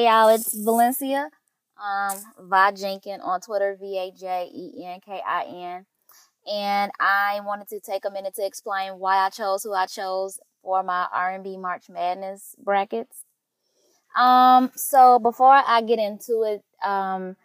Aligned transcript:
Hey 0.00 0.06
y'all, 0.06 0.30
it's 0.30 0.54
Valencia. 0.54 1.28
Um, 1.76 2.16
Va 2.48 2.72
Jenkin 2.74 3.20
on 3.20 3.42
Twitter, 3.42 3.76
V 3.78 3.98
A 3.98 4.10
J 4.18 4.50
E 4.50 4.82
N 4.86 4.98
K 5.04 5.20
I 5.28 5.44
N. 5.44 5.86
And 6.50 6.90
I 6.98 7.40
wanted 7.44 7.68
to 7.68 7.80
take 7.80 8.06
a 8.06 8.10
minute 8.10 8.34
to 8.36 8.46
explain 8.46 8.98
why 8.98 9.18
I 9.18 9.28
chose 9.28 9.62
who 9.62 9.74
I 9.74 9.84
chose 9.84 10.40
for 10.62 10.82
my 10.82 11.06
R&B 11.12 11.58
March 11.58 11.90
Madness 11.90 12.54
brackets. 12.64 13.24
Um, 14.16 14.70
so 14.74 15.18
before 15.18 15.52
I 15.52 15.82
get 15.82 15.98
into 15.98 16.44
it, 16.44 16.64
um, 16.82 17.36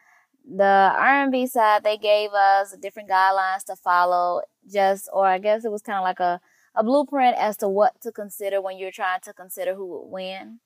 the 0.50 0.94
R&B 0.96 1.48
side 1.48 1.84
they 1.84 1.98
gave 1.98 2.32
us 2.32 2.74
different 2.82 3.10
guidelines 3.10 3.66
to 3.66 3.76
follow, 3.76 4.44
just 4.72 5.10
or 5.12 5.28
I 5.28 5.40
guess 5.40 5.66
it 5.66 5.72
was 5.74 5.82
kind 5.82 5.98
of 5.98 6.06
like 6.06 6.22
a 6.22 6.40
a 6.74 6.86
blueprint 6.86 7.36
as 7.38 7.58
to 7.58 7.68
what 7.68 8.00
to 8.04 8.14
consider 8.14 8.62
when 8.62 8.78
you're 8.78 8.92
trying 8.92 9.20
to 9.24 9.34
consider 9.34 9.76
who 9.76 9.88
would 9.88 10.10
win. 10.10 10.60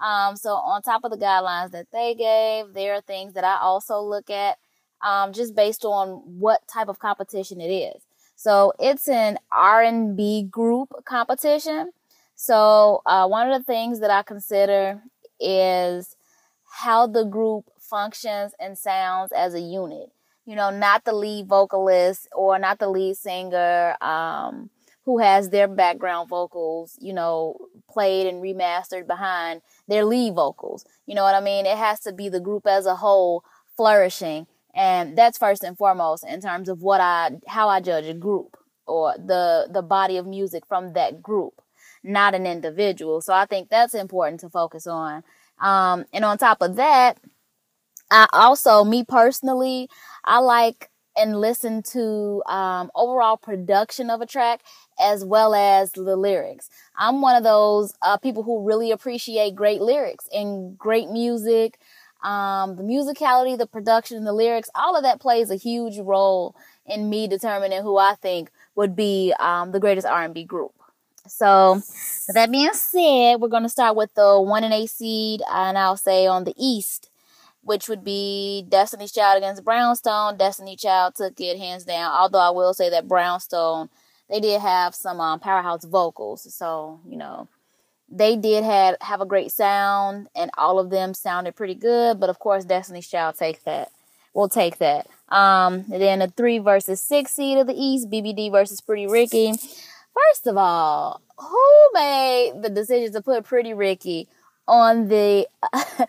Um, 0.00 0.36
so 0.36 0.50
on 0.50 0.82
top 0.82 1.04
of 1.04 1.10
the 1.10 1.16
guidelines 1.16 1.72
that 1.72 1.86
they 1.92 2.14
gave, 2.14 2.74
there 2.74 2.94
are 2.94 3.00
things 3.00 3.34
that 3.34 3.44
I 3.44 3.58
also 3.60 4.00
look 4.00 4.30
at, 4.30 4.58
um, 5.02 5.32
just 5.32 5.54
based 5.54 5.84
on 5.84 6.08
what 6.38 6.66
type 6.68 6.88
of 6.88 6.98
competition 6.98 7.60
it 7.60 7.70
is. 7.70 8.02
So 8.36 8.72
it's 8.78 9.08
an 9.08 9.38
R&B 9.50 10.44
group 10.50 10.92
competition. 11.04 11.90
So 12.36 13.02
uh, 13.04 13.26
one 13.26 13.50
of 13.50 13.58
the 13.58 13.64
things 13.64 13.98
that 13.98 14.10
I 14.10 14.22
consider 14.22 15.02
is 15.40 16.14
how 16.70 17.06
the 17.08 17.24
group 17.24 17.64
functions 17.80 18.52
and 18.60 18.78
sounds 18.78 19.32
as 19.32 19.54
a 19.54 19.60
unit. 19.60 20.12
You 20.46 20.54
know, 20.54 20.70
not 20.70 21.04
the 21.04 21.12
lead 21.12 21.48
vocalist 21.48 22.28
or 22.32 22.58
not 22.58 22.78
the 22.78 22.88
lead 22.88 23.16
singer. 23.16 23.96
Um, 24.00 24.70
who 25.08 25.16
has 25.16 25.48
their 25.48 25.66
background 25.66 26.28
vocals, 26.28 26.98
you 27.00 27.14
know, 27.14 27.56
played 27.88 28.26
and 28.26 28.42
remastered 28.42 29.06
behind 29.06 29.62
their 29.86 30.04
lead 30.04 30.34
vocals. 30.34 30.84
You 31.06 31.14
know 31.14 31.22
what 31.22 31.34
I 31.34 31.40
mean? 31.40 31.64
It 31.64 31.78
has 31.78 32.00
to 32.00 32.12
be 32.12 32.28
the 32.28 32.40
group 32.40 32.66
as 32.66 32.84
a 32.84 32.94
whole 32.96 33.42
flourishing. 33.74 34.46
And 34.74 35.16
that's 35.16 35.38
first 35.38 35.64
and 35.64 35.78
foremost 35.78 36.26
in 36.28 36.42
terms 36.42 36.68
of 36.68 36.82
what 36.82 37.00
I 37.00 37.30
how 37.46 37.70
I 37.70 37.80
judge 37.80 38.04
a 38.04 38.12
group 38.12 38.58
or 38.86 39.14
the 39.16 39.68
the 39.72 39.80
body 39.80 40.18
of 40.18 40.26
music 40.26 40.66
from 40.66 40.92
that 40.92 41.22
group, 41.22 41.62
not 42.04 42.34
an 42.34 42.46
individual. 42.46 43.22
So 43.22 43.32
I 43.32 43.46
think 43.46 43.70
that's 43.70 43.94
important 43.94 44.40
to 44.40 44.50
focus 44.50 44.86
on. 44.86 45.24
Um, 45.58 46.04
and 46.12 46.22
on 46.22 46.36
top 46.36 46.60
of 46.60 46.76
that, 46.76 47.16
I 48.10 48.26
also, 48.34 48.84
me 48.84 49.04
personally, 49.04 49.88
I 50.22 50.40
like 50.40 50.90
and 51.18 51.40
listen 51.40 51.82
to 51.82 52.42
um, 52.46 52.90
overall 52.94 53.36
production 53.36 54.08
of 54.08 54.20
a 54.20 54.26
track 54.26 54.62
as 55.00 55.24
well 55.24 55.54
as 55.54 55.92
the 55.92 56.16
lyrics. 56.16 56.68
I'm 56.96 57.20
one 57.20 57.36
of 57.36 57.44
those 57.44 57.94
uh, 58.02 58.16
people 58.16 58.42
who 58.42 58.66
really 58.66 58.90
appreciate 58.90 59.54
great 59.54 59.80
lyrics 59.80 60.28
and 60.32 60.78
great 60.78 61.08
music. 61.10 61.78
Um, 62.22 62.76
the 62.76 62.82
musicality, 62.82 63.56
the 63.56 63.66
production, 63.66 64.24
the 64.24 64.32
lyrics, 64.32 64.70
all 64.74 64.96
of 64.96 65.04
that 65.04 65.20
plays 65.20 65.50
a 65.50 65.56
huge 65.56 65.98
role 65.98 66.56
in 66.84 67.08
me 67.08 67.28
determining 67.28 67.82
who 67.82 67.96
I 67.96 68.14
think 68.14 68.50
would 68.74 68.96
be 68.96 69.32
um, 69.38 69.70
the 69.70 69.80
greatest 69.80 70.06
R&B 70.06 70.44
group. 70.44 70.72
So, 71.28 71.82
that 72.32 72.50
being 72.50 72.72
said, 72.72 73.36
we're 73.36 73.48
going 73.48 73.62
to 73.62 73.68
start 73.68 73.94
with 73.96 74.14
the 74.14 74.40
one 74.40 74.64
and 74.64 74.72
eight 74.72 74.88
seed, 74.88 75.42
and 75.52 75.76
I'll 75.76 75.98
say 75.98 76.26
on 76.26 76.44
the 76.44 76.54
East 76.56 77.10
which 77.68 77.86
would 77.86 78.02
be 78.02 78.64
Destiny's 78.66 79.12
Child 79.12 79.36
against 79.36 79.62
Brownstone. 79.62 80.38
Destiny 80.38 80.74
Child 80.74 81.14
took 81.14 81.38
it 81.38 81.58
hands 81.58 81.84
down. 81.84 82.10
Although 82.10 82.38
I 82.38 82.48
will 82.48 82.72
say 82.72 82.88
that 82.88 83.06
Brownstone, 83.06 83.90
they 84.30 84.40
did 84.40 84.60
have 84.60 84.94
some 84.94 85.20
um, 85.20 85.40
powerhouse 85.40 85.84
vocals, 85.84 86.52
so 86.54 87.00
you 87.08 87.16
know 87.16 87.48
they 88.10 88.36
did 88.36 88.64
have 88.64 88.96
have 89.00 89.20
a 89.20 89.26
great 89.26 89.52
sound, 89.52 90.28
and 90.34 90.50
all 90.56 90.78
of 90.78 90.90
them 90.90 91.14
sounded 91.14 91.56
pretty 91.56 91.74
good. 91.74 92.20
But 92.20 92.30
of 92.30 92.38
course, 92.38 92.64
Destiny's 92.64 93.08
Child 93.08 93.36
take 93.38 93.64
that. 93.64 93.90
We'll 94.34 94.48
take 94.48 94.78
that. 94.78 95.06
Um, 95.28 95.84
then 95.88 96.20
the 96.20 96.28
three 96.28 96.58
versus 96.58 97.00
six 97.00 97.32
seed 97.32 97.58
of 97.58 97.66
the 97.66 97.74
East, 97.76 98.10
BBD 98.10 98.50
versus 98.50 98.80
Pretty 98.80 99.06
Ricky. 99.06 99.52
First 99.52 100.46
of 100.46 100.56
all, 100.56 101.20
who 101.36 101.90
made 101.94 102.62
the 102.62 102.70
decision 102.70 103.12
to 103.12 103.20
put 103.20 103.44
Pretty 103.44 103.74
Ricky 103.74 104.28
on 104.66 105.08
the 105.08 105.46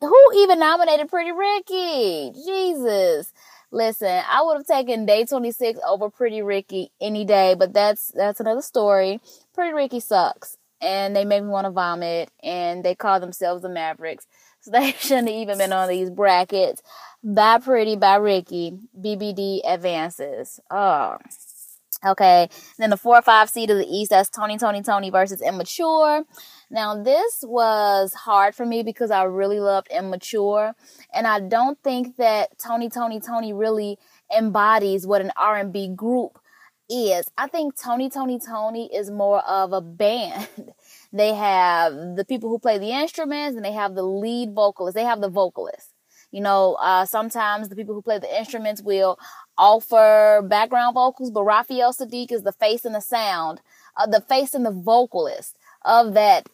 who 0.00 0.32
even 0.36 0.58
nominated 0.58 1.08
Pretty 1.08 1.32
Ricky? 1.32 2.32
Jesus. 2.44 3.32
Listen, 3.70 4.22
I 4.28 4.42
would 4.42 4.56
have 4.56 4.66
taken 4.66 5.04
day 5.04 5.24
26 5.24 5.78
over 5.86 6.10
Pretty 6.10 6.40
Ricky 6.42 6.90
any 7.00 7.24
day, 7.24 7.54
but 7.58 7.74
that's 7.74 8.10
that's 8.14 8.40
another 8.40 8.62
story. 8.62 9.20
Pretty 9.54 9.74
Ricky 9.74 10.00
sucks 10.00 10.56
and 10.80 11.14
they 11.14 11.24
make 11.24 11.42
me 11.42 11.48
want 11.48 11.66
to 11.66 11.70
vomit 11.70 12.30
and 12.42 12.84
they 12.84 12.94
call 12.94 13.20
themselves 13.20 13.62
the 13.62 13.68
Mavericks. 13.68 14.26
So 14.60 14.72
they 14.72 14.90
shouldn't 14.98 15.28
have 15.28 15.36
even 15.36 15.58
been 15.58 15.72
on 15.72 15.88
these 15.88 16.10
brackets. 16.10 16.82
By 17.22 17.58
Pretty 17.58 17.94
by 17.94 18.16
Ricky, 18.16 18.76
BBD 19.00 19.60
advances. 19.64 20.58
Oh. 20.68 21.16
Okay. 22.04 22.48
Then 22.78 22.90
the 22.90 22.96
four 22.96 23.16
or 23.16 23.22
five 23.22 23.50
seed 23.50 23.70
of 23.70 23.78
the 23.78 23.86
East, 23.86 24.10
that's 24.10 24.30
Tony, 24.30 24.56
Tony, 24.56 24.82
Tony 24.82 25.10
versus 25.10 25.42
Immature. 25.42 26.24
Now, 26.70 27.02
this 27.02 27.42
was 27.46 28.12
hard 28.14 28.54
for 28.54 28.66
me 28.66 28.82
because 28.82 29.10
I 29.10 29.24
really 29.24 29.58
loved 29.58 29.88
Immature, 29.90 30.74
and 31.14 31.26
I 31.26 31.40
don't 31.40 31.78
think 31.82 32.16
that 32.16 32.58
Tony, 32.58 32.90
Tony, 32.90 33.20
Tony 33.20 33.52
really 33.52 33.98
embodies 34.36 35.06
what 35.06 35.22
an 35.22 35.32
R&B 35.36 35.94
group 35.96 36.38
is. 36.90 37.26
I 37.36 37.46
think 37.48 37.74
Tony, 37.80 38.10
Tony, 38.10 38.38
Tony 38.38 38.94
is 38.94 39.10
more 39.10 39.40
of 39.40 39.72
a 39.72 39.80
band. 39.80 40.48
they 41.12 41.34
have 41.34 41.94
the 42.16 42.24
people 42.24 42.50
who 42.50 42.58
play 42.58 42.78
the 42.78 42.90
instruments, 42.90 43.56
and 43.56 43.64
they 43.64 43.72
have 43.72 43.94
the 43.94 44.02
lead 44.02 44.54
vocalist. 44.54 44.94
They 44.94 45.04
have 45.04 45.20
the 45.20 45.30
vocalist. 45.30 45.94
You 46.30 46.42
know, 46.42 46.74
uh, 46.74 47.06
sometimes 47.06 47.70
the 47.70 47.76
people 47.76 47.94
who 47.94 48.02
play 48.02 48.18
the 48.18 48.38
instruments 48.38 48.82
will 48.82 49.18
offer 49.58 50.42
background 50.48 50.94
vocals, 50.94 51.30
but 51.30 51.44
Raphael 51.44 51.92
Saadiq 51.92 52.32
is 52.32 52.42
the 52.42 52.52
face 52.52 52.84
and 52.84 52.94
the 52.94 53.00
sound, 53.00 53.60
uh, 53.96 54.06
the 54.06 54.20
face 54.20 54.54
and 54.54 54.64
the 54.64 54.70
vocalist 54.70 55.56
of 55.84 56.14
that 56.14 56.48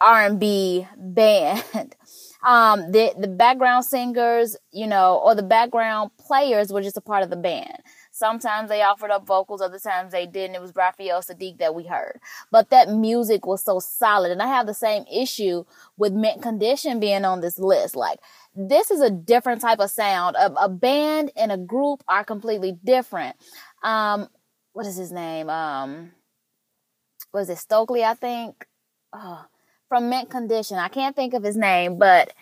R&B 0.00 0.86
band. 0.96 1.96
Um, 2.44 2.92
the, 2.92 3.14
the 3.18 3.26
background 3.26 3.86
singers, 3.86 4.54
you 4.70 4.86
know, 4.86 5.18
or 5.24 5.34
the 5.34 5.42
background 5.42 6.10
players 6.18 6.70
were 6.70 6.82
just 6.82 6.98
a 6.98 7.00
part 7.00 7.22
of 7.22 7.30
the 7.30 7.36
band. 7.36 7.78
Sometimes 8.10 8.68
they 8.68 8.82
offered 8.82 9.10
up 9.10 9.26
vocals, 9.26 9.62
other 9.62 9.78
times 9.78 10.12
they 10.12 10.26
didn't. 10.26 10.54
It 10.54 10.60
was 10.60 10.76
Raphael 10.76 11.22
Saadiq 11.22 11.56
that 11.58 11.74
we 11.74 11.84
heard. 11.84 12.20
But 12.50 12.68
that 12.68 12.90
music 12.90 13.46
was 13.46 13.62
so 13.64 13.80
solid. 13.80 14.30
And 14.30 14.42
I 14.42 14.46
have 14.46 14.66
the 14.66 14.74
same 14.74 15.04
issue 15.10 15.64
with 15.96 16.12
Mint 16.12 16.42
Condition 16.42 17.00
being 17.00 17.24
on 17.24 17.40
this 17.40 17.58
list. 17.58 17.96
Like, 17.96 18.20
this 18.54 18.90
is 18.90 19.00
a 19.00 19.10
different 19.10 19.60
type 19.60 19.80
of 19.80 19.90
sound. 19.90 20.36
A, 20.36 20.52
a 20.54 20.68
band 20.68 21.32
and 21.36 21.50
a 21.52 21.58
group 21.58 22.02
are 22.08 22.24
completely 22.24 22.78
different. 22.84 23.36
Um, 23.82 24.28
what 24.72 24.86
is 24.86 24.96
his 24.96 25.12
name? 25.12 25.50
Um, 25.50 26.12
was 27.32 27.50
it 27.50 27.58
Stokely? 27.58 28.04
I 28.04 28.14
think? 28.14 28.66
Oh, 29.12 29.44
from 29.88 30.08
Mint 30.08 30.30
Condition. 30.30 30.78
I 30.78 30.88
can't 30.88 31.14
think 31.14 31.34
of 31.34 31.42
his 31.42 31.56
name, 31.56 31.98
but 31.98 32.32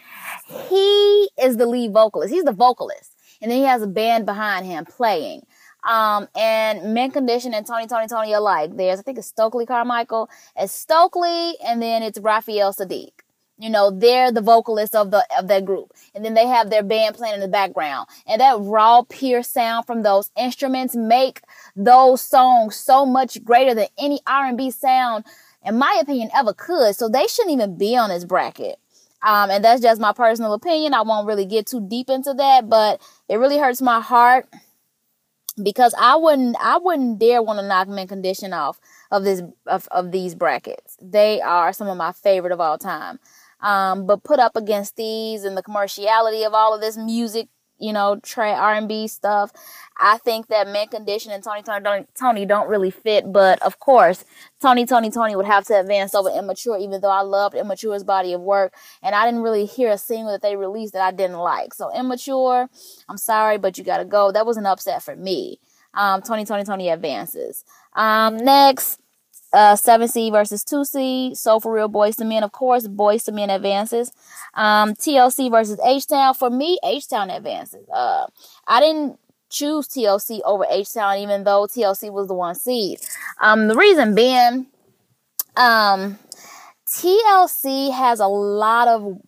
he 0.69 1.29
is 1.43 1.57
the 1.57 1.67
lead 1.67 1.93
vocalist. 1.93 2.33
He's 2.33 2.45
the 2.45 2.53
vocalist. 2.53 3.13
And 3.41 3.51
then 3.51 3.59
he 3.59 3.65
has 3.65 3.83
a 3.83 3.87
band 3.87 4.25
behind 4.25 4.67
him 4.67 4.85
playing. 4.85 5.43
Um, 5.89 6.29
and 6.37 6.95
Mint 6.95 7.13
Condition 7.13 7.53
and 7.55 7.67
Tony, 7.67 7.87
Tony, 7.87 8.07
Tony 8.07 8.33
alike. 8.33 8.77
There's, 8.77 9.01
I 9.01 9.03
think 9.03 9.19
it's 9.19 9.27
Stokely 9.27 9.67
Carmichael. 9.67 10.31
It's 10.57 10.73
Stokely, 10.73 11.57
and 11.65 11.83
then 11.83 12.03
it's 12.03 12.21
Raphael 12.21 12.73
Saadiq. 12.73 13.11
You 13.59 13.71
know, 13.71 13.91
they're 13.91 14.33
the 14.33 14.41
vocalists 14.41 14.95
of 14.95 15.11
the 15.11 15.25
of 15.39 15.49
that 15.49 15.65
group. 15.65 15.93
And 16.15 16.25
then 16.25 16.35
they 16.35 16.47
have 16.47 16.71
their 16.71 16.83
band 16.83 17.15
playing 17.15 17.35
in 17.35 17.41
the 17.41 17.49
background. 17.49 18.09
And 18.27 18.41
that 18.41 18.59
raw, 18.59 19.03
pure 19.03 19.43
sound 19.43 19.87
from 19.87 20.03
those 20.03 20.31
instruments 20.37 20.97
make 20.97 21.41
those 21.77 22.21
songs 22.21 22.77
so 22.77 23.07
much 23.07 23.45
greater 23.45 23.75
than 23.75 23.89
any 23.99 24.21
R&B 24.27 24.71
sound 24.71 25.25
in 25.65 25.79
my 25.79 25.99
opinion, 26.01 26.31
ever 26.35 26.53
could. 26.53 26.97
So 26.97 27.09
they 27.09 27.27
shouldn't 27.27 27.55
even 27.55 27.77
be 27.77 27.97
on 27.97 28.11
this 28.11 28.25
bracket. 28.25 28.79
Um, 29.23 29.51
and 29.51 29.65
that's 29.65 29.81
just 29.81 30.01
my 30.01 30.13
personal 30.13 30.53
opinion. 30.53 30.95
I 30.95 31.03
won't 31.03 31.29
really 31.29 31.47
get 31.47 31.67
too 31.67 31.81
deep 31.81 32.11
into 32.11 32.35
that, 32.35 32.69
but 32.69 33.01
it 33.29 33.37
really 33.37 33.59
hurts 33.59 33.81
my 33.81 34.01
heart 34.01 34.49
because 35.63 35.95
I 35.97 36.17
wouldn't, 36.17 36.57
I 36.61 36.79
wouldn't 36.79 37.21
dare 37.21 37.43
want 37.43 37.61
to 37.61 37.67
knock 37.67 37.87
Mint 37.87 38.09
Condition 38.09 38.53
off 38.53 38.81
of 39.13 39.23
this, 39.23 39.43
of, 39.67 39.87
of 39.93 40.11
these 40.11 40.35
brackets. 40.35 40.97
They 41.01 41.41
are 41.41 41.73
some 41.73 41.87
of 41.87 41.97
my 41.97 42.11
favorite 42.11 42.53
of 42.53 42.61
all 42.61 42.79
time. 42.79 43.21
Um, 43.63 44.07
but 44.07 44.25
put 44.25 44.39
up 44.39 44.57
against 44.57 44.97
these 44.97 45.45
and 45.45 45.57
the 45.57 45.63
commerciality 45.63 46.47
of 46.47 46.53
all 46.53 46.75
of 46.75 46.81
this 46.81 46.97
music 46.97 47.49
you 47.83 47.93
know, 47.93 48.19
R&B 48.37 49.09
stuff. 49.09 49.51
I 49.99 50.19
think 50.19 50.47
that 50.49 50.69
Mint 50.69 50.93
Condition 50.93 51.33
and 51.33 51.43
Tony 51.43 51.63
Tony 51.63 52.07
Tony 52.19 52.47
don't 52.47 52.69
really 52.69 52.91
fit, 52.91 53.31
but 53.33 53.61
of 53.63 53.81
course, 53.81 54.25
Tony 54.61 54.87
Tony 54.87 55.11
Tony 55.11 55.37
would 55.37 55.47
have 55.47 55.65
to 55.67 55.81
advance 55.81 56.15
over 56.15 56.31
Immature, 56.31 56.79
even 56.79 57.01
though 57.01 57.11
I 57.11 57.23
loved 57.23 57.57
Immature's 57.57 58.05
body 58.05 58.33
of 58.33 58.41
work, 58.41 58.73
and 59.03 59.15
I 59.15 59.27
didn't 59.27 59.43
really 59.43 59.67
hear 59.67 59.91
a 59.91 59.99
single 59.99 60.33
that 60.33 60.43
they 60.43 60.57
released 60.57 60.93
that 60.95 61.03
I 61.03 61.11
didn't 61.11 61.39
like. 61.39 61.75
So 61.75 61.91
Immature, 61.95 62.69
I'm 63.09 63.19
sorry, 63.19 63.59
but 63.59 63.77
you 63.77 63.85
gotta 63.85 64.05
go. 64.05 64.33
That 64.33 64.47
was 64.47 64.57
an 64.57 64.67
upset 64.67 65.03
for 65.03 65.17
me. 65.17 65.59
Um, 65.95 66.23
Tony 66.23 66.45
Tony 66.45 66.65
Tony 66.65 66.89
advances. 66.89 67.65
Um, 67.95 68.39
next, 68.39 69.01
uh, 69.53 69.75
7C 69.75 70.31
versus 70.33 70.65
2C. 70.65 71.37
So 71.37 71.61
for 71.61 71.73
real, 71.73 71.89
Boyz 71.89 72.21
II 72.21 72.27
Men, 72.27 72.43
of 72.43 72.53
course, 72.53 72.87
Boyz 72.89 73.29
II 73.29 73.35
Men 73.35 73.51
advances. 73.51 74.13
Um, 74.55 74.95
TLC 74.95 75.51
versus 75.51 75.79
H 75.85 76.07
Town. 76.07 76.35
For 76.35 76.51
me, 76.51 76.79
H 76.85 77.09
Town 77.09 77.31
advances. 77.31 77.87
Uh, 77.93 78.27
I 78.67 78.81
didn't 78.81 79.19
choose 79.51 79.87
TLC 79.89 80.41
over 80.45 80.65
H 80.69 80.95
Town, 80.95 81.19
even 81.19 81.45
though 81.45 81.67
TLC 81.67 82.11
was 82.11 82.29
the 82.29 82.35
one 82.35 82.55
seed. 82.55 83.01
Um, 83.41 83.69
the 83.69 83.75
reason 83.75 84.15
being, 84.15 84.67
um, 85.57 86.19
TLC 86.89 87.93
has 87.93 88.21
a 88.21 88.27
lot 88.27 88.89
of 88.89 89.19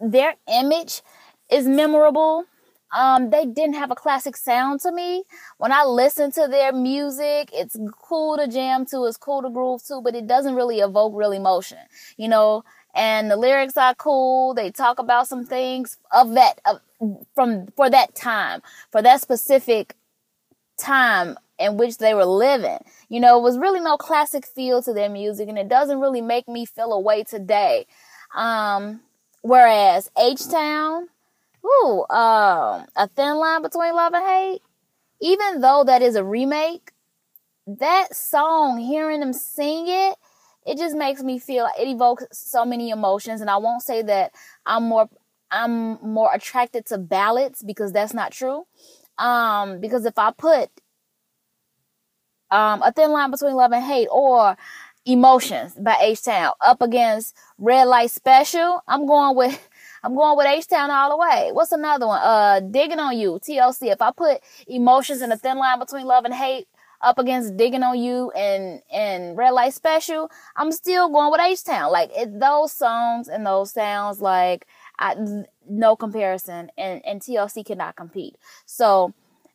their 0.00 0.34
image 0.48 1.02
is 1.50 1.66
memorable. 1.66 2.44
Um, 2.92 3.30
they 3.30 3.46
didn't 3.46 3.74
have 3.74 3.90
a 3.90 3.94
classic 3.94 4.36
sound 4.36 4.80
to 4.80 4.92
me. 4.92 5.24
When 5.58 5.72
I 5.72 5.84
listen 5.84 6.30
to 6.32 6.46
their 6.48 6.72
music, 6.72 7.50
it's 7.52 7.76
cool 8.02 8.36
to 8.36 8.46
jam 8.46 8.84
to, 8.86 9.04
it's 9.06 9.16
cool 9.16 9.42
to 9.42 9.50
groove 9.50 9.82
to, 9.84 10.00
but 10.02 10.14
it 10.14 10.26
doesn't 10.26 10.54
really 10.54 10.80
evoke 10.80 11.14
real 11.16 11.32
emotion, 11.32 11.78
you 12.16 12.28
know. 12.28 12.64
And 12.94 13.30
the 13.30 13.36
lyrics 13.36 13.76
are 13.78 13.94
cool. 13.94 14.52
They 14.52 14.70
talk 14.70 14.98
about 14.98 15.26
some 15.26 15.46
things 15.46 15.96
of 16.12 16.34
that 16.34 16.60
of, 16.66 16.80
from 17.34 17.68
for 17.74 17.88
that 17.88 18.14
time, 18.14 18.60
for 18.90 19.00
that 19.00 19.22
specific 19.22 19.96
time 20.76 21.38
in 21.58 21.76
which 21.76 21.98
they 21.98 22.12
were 22.14 22.24
living. 22.26 22.78
You 23.08 23.20
know, 23.20 23.38
it 23.38 23.42
was 23.42 23.58
really 23.58 23.80
no 23.80 23.96
classic 23.96 24.46
feel 24.46 24.82
to 24.82 24.92
their 24.92 25.08
music, 25.08 25.48
and 25.48 25.58
it 25.58 25.68
doesn't 25.68 26.00
really 26.00 26.20
make 26.20 26.48
me 26.48 26.66
feel 26.66 26.92
away 26.92 27.24
today. 27.24 27.86
Um, 28.34 29.00
whereas 29.42 30.10
H 30.18 30.48
Town, 30.48 31.08
ooh, 31.64 32.04
um, 32.10 32.86
a 32.96 33.08
thin 33.14 33.36
line 33.36 33.62
between 33.62 33.94
love 33.94 34.14
and 34.14 34.24
hate. 34.24 34.62
Even 35.20 35.60
though 35.60 35.84
that 35.84 36.02
is 36.02 36.16
a 36.16 36.24
remake, 36.24 36.92
that 37.66 38.14
song, 38.14 38.78
hearing 38.78 39.20
them 39.20 39.32
sing 39.32 39.86
it, 39.86 40.16
it 40.66 40.78
just 40.78 40.96
makes 40.96 41.22
me 41.22 41.38
feel 41.38 41.68
it 41.78 41.88
evokes 41.88 42.24
so 42.32 42.64
many 42.64 42.90
emotions. 42.90 43.40
And 43.40 43.50
I 43.50 43.56
won't 43.56 43.82
say 43.82 44.02
that 44.02 44.32
I'm 44.66 44.84
more 44.84 45.08
I'm 45.50 45.98
more 46.02 46.30
attracted 46.32 46.86
to 46.86 46.98
ballads 46.98 47.62
because 47.62 47.92
that's 47.92 48.14
not 48.14 48.32
true. 48.32 48.64
Um, 49.18 49.80
because 49.80 50.06
if 50.06 50.18
I 50.18 50.32
put 50.32 50.70
um, 52.50 52.82
a 52.82 52.92
thin 52.92 53.12
line 53.12 53.30
between 53.30 53.54
love 53.54 53.72
and 53.72 53.84
hate 53.84 54.08
or 54.10 54.56
emotions 55.04 55.74
by 55.74 55.96
H 56.00 56.22
Town 56.22 56.52
up 56.64 56.80
against 56.80 57.36
Red 57.58 57.84
Light 57.84 58.10
Special, 58.10 58.82
I'm 58.88 59.06
going 59.06 59.36
with 59.36 59.68
I'm 60.02 60.14
going 60.14 60.36
with 60.36 60.46
H 60.46 60.66
Town 60.66 60.90
all 60.90 61.10
the 61.10 61.16
way. 61.16 61.50
What's 61.52 61.72
another 61.72 62.06
one? 62.06 62.20
Uh, 62.22 62.60
digging 62.60 62.98
on 62.98 63.16
you, 63.16 63.38
TLC. 63.42 63.92
If 63.92 64.02
I 64.02 64.10
put 64.10 64.40
emotions 64.66 65.22
in 65.22 65.30
a 65.30 65.36
thin 65.36 65.58
line 65.58 65.78
between 65.78 66.06
love 66.06 66.24
and 66.24 66.34
hate 66.34 66.66
up 67.00 67.18
against 67.18 67.56
digging 67.56 67.82
on 67.82 67.98
you 67.98 68.30
and 68.32 68.82
and 68.92 69.36
Red 69.36 69.50
Light 69.50 69.74
Special, 69.74 70.30
I'm 70.56 70.72
still 70.72 71.08
going 71.08 71.30
with 71.30 71.40
H 71.40 71.62
Town. 71.62 71.92
Like 71.92 72.10
it, 72.16 72.40
those 72.40 72.72
songs 72.72 73.28
and 73.28 73.46
those 73.46 73.72
sounds, 73.72 74.20
like 74.20 74.66
I, 74.98 75.14
no 75.68 75.94
comparison, 75.94 76.72
and 76.76 77.04
and 77.06 77.20
TLC 77.20 77.64
cannot 77.64 77.94
compete. 77.94 78.36
So 78.66 79.14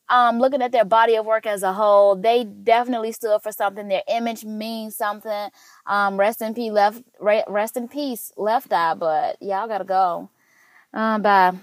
um, 0.10 0.40
looking 0.40 0.62
at 0.62 0.72
their 0.72 0.86
body 0.86 1.16
of 1.16 1.26
work 1.26 1.46
as 1.46 1.64
a 1.64 1.74
whole, 1.74 2.16
they 2.16 2.46
definitely 2.46 3.12
stood 3.12 3.42
for 3.42 3.52
something. 3.52 3.90
Their 3.90 4.04
image 4.08 4.46
means 4.46 4.96
something. 4.96 5.50
Um, 5.86 6.18
rest 6.18 6.42
in 6.42 6.54
peace, 6.54 6.72
left. 6.72 7.04
Rest 7.20 7.76
in 7.76 7.90
peace, 7.90 8.32
left 8.38 8.72
eye. 8.72 8.94
But 8.94 9.42
y'all 9.42 9.68
gotta 9.68 9.84
go. 9.84 10.30
Um, 10.94 11.22
bye. 11.22 11.54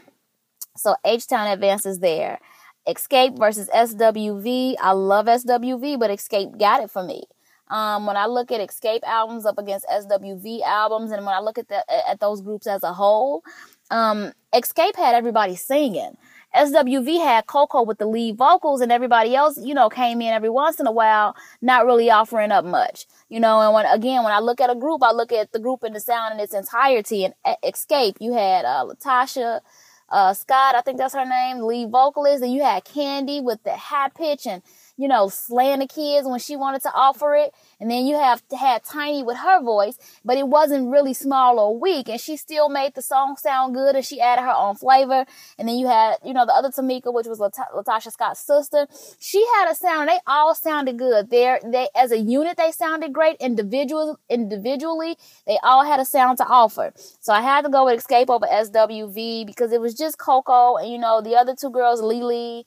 So 0.77 0.97
H 1.05 1.27
Town 1.27 1.47
advances 1.49 2.01
there. 2.01 2.39
Xscape 2.87 3.39
versus 3.39 3.69
SWV. 3.75 4.75
I 4.81 4.93
love 4.93 5.27
SWV, 5.27 5.99
but 5.99 6.11
Xscape 6.11 6.59
got 6.59 6.83
it 6.83 6.91
for 6.91 7.03
me. 7.03 7.25
Um, 7.69 8.07
when 8.07 8.17
I 8.17 8.27
look 8.27 8.53
at 8.53 8.61
Xscape 8.61 9.03
albums 9.05 9.47
up 9.47 9.59
against 9.59 9.87
SWV 9.87 10.61
albums, 10.63 11.11
and 11.11 11.25
when 11.25 11.35
I 11.35 11.41
look 11.41 11.57
at 11.57 11.69
the 11.69 11.83
at 12.09 12.21
those 12.21 12.43
groups 12.43 12.67
as 12.67 12.83
a 12.83 12.93
whole, 12.93 13.43
um, 13.91 14.33
Xscape 14.53 14.97
had 14.97 15.15
everybody 15.15 15.57
singing. 15.57 16.17
SWV 16.55 17.19
had 17.21 17.47
Coko 17.47 17.87
with 17.87 17.99
the 17.99 18.07
lead 18.07 18.37
vocals 18.37 18.81
and 18.81 18.93
everybody 18.93 19.35
else, 19.35 19.59
you 19.63 19.75
know, 19.75 19.89
came 19.89 20.23
in 20.23 20.33
every 20.33 20.51
once 20.51 20.79
in 20.79 20.87
a 20.87 20.93
while, 20.93 21.37
not 21.61 21.85
really 21.85 22.11
offering 22.11 22.53
up 22.53 22.65
much, 22.65 23.07
you 23.29 23.41
know. 23.41 23.61
And 23.61 23.75
when 23.75 23.87
again, 23.87 24.23
when 24.25 24.33
I 24.33 24.39
look 24.39 24.61
at 24.61 24.71
a 24.71 24.75
group, 24.75 25.03
I 25.03 25.13
look 25.13 25.33
at 25.33 25.53
the 25.53 25.59
group 25.59 25.83
and 25.83 25.95
the 25.95 26.01
sound 26.01 26.35
in 26.35 26.41
its 26.41 26.55
entirety. 26.55 27.25
And 27.25 27.35
Xscape, 27.65 28.17
you 28.21 28.33
had 28.33 28.65
uh, 28.65 28.85
Latasha 28.85 29.61
uh, 30.09 30.35
Scott, 30.35 30.75
I 30.75 30.81
think 30.81 30.99
that's 30.99 31.15
her 31.15 31.25
name, 31.25 31.61
lead 31.61 31.91
vocalist, 31.91 32.43
and 32.43 32.53
you 32.53 32.63
had 32.63 32.85
Kandi 32.85 33.43
with 33.43 33.63
the 33.65 33.77
high 33.77 34.11
pitch 34.11 34.47
and 34.47 34.63
you 34.97 35.09
know, 35.09 35.29
slaying 35.29 35.81
the 35.81 35.87
kids 35.87 36.27
when 36.27 36.39
she 36.39 36.57
wanted 36.57 36.83
to 36.83 36.93
offer 36.95 37.35
it. 37.35 37.53
And 37.81 37.91
then 37.91 38.07
you 38.07 38.17
have 38.17 38.43
had 38.57 38.85
Tiny 38.85 39.23
with 39.23 39.37
her 39.39 39.63
voice, 39.63 39.99
but 40.25 40.37
it 40.37 40.47
wasn't 40.47 40.91
really 40.91 41.15
small 41.15 41.59
or 41.59 41.79
weak. 41.79 42.09
And 42.09 42.21
she 42.21 42.37
still 42.37 42.69
made 42.69 42.95
the 42.95 43.03
song 43.03 43.37
sound 43.37 43.75
good 43.75 43.97
and 43.97 44.05
she 44.05 44.21
added 44.21 44.43
her 44.43 44.55
own 44.57 44.77
flavor. 44.77 45.27
And 45.59 45.69
then 45.69 45.77
you 45.77 45.89
had, 45.89 46.17
you 46.25 46.33
know, 46.33 46.47
the 46.47 46.53
other 46.53 46.71
Tamika, 46.71 47.13
which 47.13 47.27
was 47.27 47.41
Lat- 47.41 47.59
Latasha 47.75 48.13
Scott's 48.13 48.41
sister. 48.41 48.87
She 49.19 49.45
had 49.57 49.71
a 49.71 49.75
sound. 49.75 50.09
They 50.09 50.19
all 50.27 50.55
sounded 50.55 50.99
good. 50.99 51.31
They're, 51.31 51.61
they, 51.65 51.89
as 51.97 52.13
a 52.13 52.19
unit, 52.19 52.57
they 52.57 52.71
sounded 52.71 53.13
great. 53.13 53.37
Individual, 53.41 54.19
individually, 54.31 55.17
they 55.47 55.59
all 55.63 55.85
had 55.85 55.99
a 55.99 56.05
sound 56.05 56.39
to 56.39 56.47
offer. 56.47 56.93
So 57.21 57.33
I 57.33 57.41
had 57.41 57.63
to 57.63 57.69
go 57.69 57.87
with 57.87 58.07
Xscape 58.07 58.31
over 58.31 58.47
SWV 58.47 59.47
because 59.47 59.73
it 59.73 59.81
was 59.81 59.95
just 59.95 60.19
Coko 60.19 60.81
and, 60.81 60.91
you 60.91 60.99
know, 60.99 61.21
the 61.21 61.35
other 61.35 61.55
two 61.57 61.71
girls, 61.71 62.01
Lelee, 62.01 62.65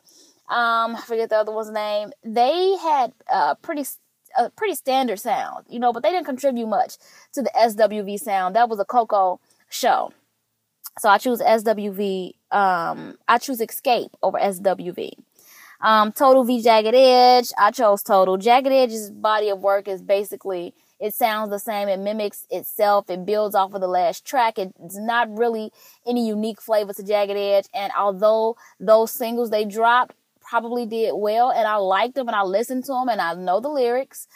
um, 0.49 0.95
I 0.95 1.01
forget 1.05 1.29
the 1.29 1.37
other 1.37 1.51
one's 1.51 1.71
name. 1.71 2.11
They 2.23 2.77
had 2.77 3.13
a 3.31 3.55
pretty 3.55 3.85
a 4.37 4.49
pretty 4.49 4.75
standard 4.75 5.19
sound, 5.19 5.65
you 5.69 5.79
know, 5.79 5.91
but 5.91 6.03
they 6.03 6.11
didn't 6.11 6.25
contribute 6.25 6.67
much 6.67 6.97
to 7.33 7.41
the 7.41 7.51
SWV 7.55 8.19
sound. 8.19 8.55
That 8.55 8.69
was 8.69 8.79
a 8.79 8.85
Coko 8.85 9.39
show. 9.69 10.11
So 10.99 11.09
I 11.09 11.17
choose 11.17 11.41
SWV. 11.41 12.33
Um, 12.51 13.17
I 13.27 13.37
choose 13.39 13.59
Xscape 13.59 14.09
over 14.21 14.37
SWV. 14.37 15.11
Um, 15.81 16.11
Total 16.11 16.43
v 16.43 16.61
Jagged 16.61 16.95
Edge. 16.95 17.51
I 17.57 17.71
chose 17.71 18.01
Total. 18.03 18.37
Jagged 18.37 18.71
Edge's 18.71 19.11
body 19.11 19.49
of 19.49 19.59
work 19.59 19.87
is 19.87 20.01
basically 20.01 20.73
it 20.99 21.13
sounds 21.13 21.51
the 21.51 21.59
same. 21.59 21.87
It 21.89 21.99
mimics 21.99 22.47
itself. 22.49 23.09
It 23.09 23.25
builds 23.25 23.53
off 23.53 23.73
of 23.73 23.81
the 23.81 23.87
last 23.87 24.25
track. 24.25 24.57
It's 24.57 24.97
not 24.97 25.35
really 25.37 25.71
any 26.07 26.27
unique 26.27 26.59
flavor 26.59 26.93
to 26.93 27.03
Jagged 27.03 27.37
Edge. 27.37 27.65
And 27.73 27.91
although 27.97 28.55
those 28.79 29.11
singles 29.11 29.49
they 29.51 29.65
dropped 29.65 30.15
probably 30.49 30.85
did 30.85 31.11
well 31.15 31.51
and 31.51 31.67
I 31.67 31.75
liked 31.75 32.15
them 32.15 32.27
and 32.27 32.35
I 32.35 32.43
listened 32.43 32.85
to 32.85 32.93
them 32.93 33.09
and 33.09 33.21
I 33.21 33.33
know 33.33 33.59
the 33.59 33.69
lyrics. 33.69 34.27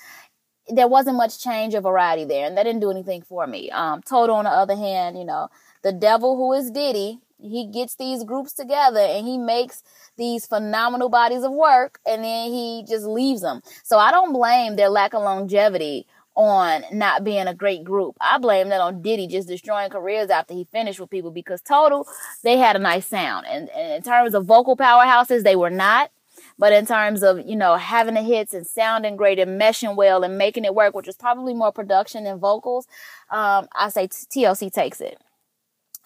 There 0.68 0.88
wasn't 0.88 1.18
much 1.18 1.42
change 1.42 1.74
or 1.74 1.82
variety 1.82 2.26
there 2.26 2.46
and 2.46 2.58
that 2.58 2.64
didn't 2.64 2.82
do 2.82 2.92
anything 2.92 3.24
for 3.24 3.48
me. 3.48 3.72
Um, 3.72 4.02
Total 4.04 4.36
on 4.36 4.46
the 4.46 4.52
other 4.52 4.76
hand, 4.76 5.18
you 5.18 5.26
know, 5.26 5.50
the 5.84 5.92
devil 5.92 6.38
who 6.38 6.54
is 6.54 6.72
Diddy, 6.72 7.20
he 7.40 7.68
gets 7.68 7.96
these 7.96 8.24
groups 8.24 8.54
together 8.54 9.00
and 9.00 9.26
he 9.26 9.38
makes 9.38 9.84
these 10.18 10.46
phenomenal 10.46 11.10
bodies 11.10 11.44
of 11.44 11.52
work 11.52 12.00
and 12.06 12.24
then 12.24 12.52
he 12.52 12.86
just 12.88 13.06
leaves 13.06 13.42
them. 13.42 13.62
So 13.84 13.98
I 13.98 14.12
don't 14.12 14.34
blame 14.34 14.76
their 14.76 14.90
lack 14.90 15.14
of 15.14 15.24
longevity 15.24 16.06
on 16.36 16.84
not 16.92 17.24
being 17.24 17.48
a 17.48 17.54
great 17.54 17.84
group. 17.84 18.16
I 18.22 18.38
blame 18.38 18.70
that 18.70 18.82
on 18.82 19.02
Diddy 19.02 19.28
just 19.28 19.48
destroying 19.48 19.90
careers 19.90 20.30
after 20.30 20.54
he 20.54 20.66
finished 20.72 21.00
with 21.00 21.10
people 21.10 21.32
because 21.32 21.62
total 21.62 22.08
they 22.44 22.58
had 22.58 22.76
a 22.76 22.80
nice 22.80 23.08
sound. 23.08 23.46
And, 23.48 23.70
and 23.70 23.94
in 23.94 24.02
terms 24.02 24.34
of 24.34 24.46
vocal 24.46 24.78
powerhouses, 24.78 25.44
they 25.44 25.56
were 25.56 25.70
not. 25.70 26.12
But 26.58 26.74
in 26.74 26.86
terms 26.86 27.24
of, 27.24 27.46
you 27.48 27.56
know, 27.56 27.76
having 27.76 28.14
the 28.14 28.22
hits 28.22 28.54
and 28.54 28.66
sounding 28.66 29.16
great 29.16 29.40
and 29.40 29.60
meshing 29.60 29.96
well 29.96 30.24
and 30.24 30.38
making 30.38 30.66
it 30.66 30.74
work, 30.74 30.96
which 30.96 31.08
is 31.08 31.16
probably 31.16 31.54
more 31.54 31.72
production 31.72 32.24
than 32.24 32.40
vocals, 32.40 32.88
um, 33.30 33.68
I 33.76 33.90
say 33.90 34.08
TLC 34.08 34.72
takes 34.72 35.02
it. 35.02 35.20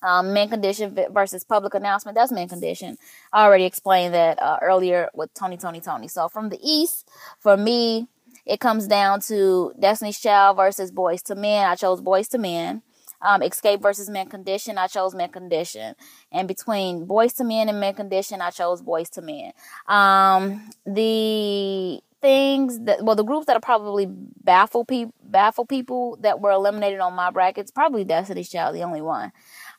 Um, 0.02 0.36
Condition 0.36 0.96
versus 1.12 1.44
public 1.44 1.74
announcement. 1.74 2.16
That's 2.16 2.32
Mint 2.32 2.50
Condition. 2.50 2.98
I 3.34 3.44
already 3.44 3.64
explained 3.64 4.14
that 4.14 4.42
uh, 4.42 4.60
earlier 4.62 5.10
with 5.14 5.34
Tony, 5.34 5.58
Tony, 5.58 5.82
Tony. 5.82 6.08
So 6.08 6.30
from 6.30 6.50
the 6.50 6.60
East, 6.62 7.10
for 7.40 7.58
me, 7.58 8.08
it 8.46 8.60
comes 8.60 8.88
down 8.88 9.22
to 9.22 9.74
Destiny's 9.80 10.20
Child 10.20 10.58
versus 10.58 10.92
Boyz 10.92 11.30
II 11.30 11.42
Men. 11.42 11.68
I 11.68 11.76
chose 11.76 12.02
Boyz 12.02 12.34
II 12.34 12.40
Men. 12.42 12.82
Um, 13.22 13.42
Xscape 13.42 13.82
versus 13.82 14.10
Mint 14.10 14.30
Condition. 14.30 14.78
I 14.78 14.88
chose 14.88 15.16
Mint 15.16 15.34
Condition. 15.34 15.96
And 16.32 16.48
between 16.48 17.08
Boyz 17.08 17.40
II 17.40 17.48
Men 17.48 17.70
and 17.70 17.80
Mint 17.80 17.98
Condition, 17.98 18.42
I 18.42 18.50
chose 18.50 18.82
Boyz 18.82 19.18
II 19.18 19.24
Men. 19.24 19.52
Um, 19.88 20.70
the 20.86 22.02
things 22.22 22.80
that 22.82 23.04
well 23.04 23.16
the 23.16 23.24
groups 23.24 23.46
that 23.46 23.56
are 23.56 23.62
probably 23.62 24.08
baffle 24.08 24.84
people 24.84 25.14
baffle 25.22 25.66
people 25.66 26.18
that 26.22 26.40
were 26.40 26.50
eliminated 26.50 27.00
on 27.00 27.14
my 27.14 27.30
brackets 27.30 27.70
probably 27.70 28.04
Destiny's 28.04 28.50
Child 28.50 28.74
the 28.74 28.82
only 28.82 29.02
one 29.02 29.32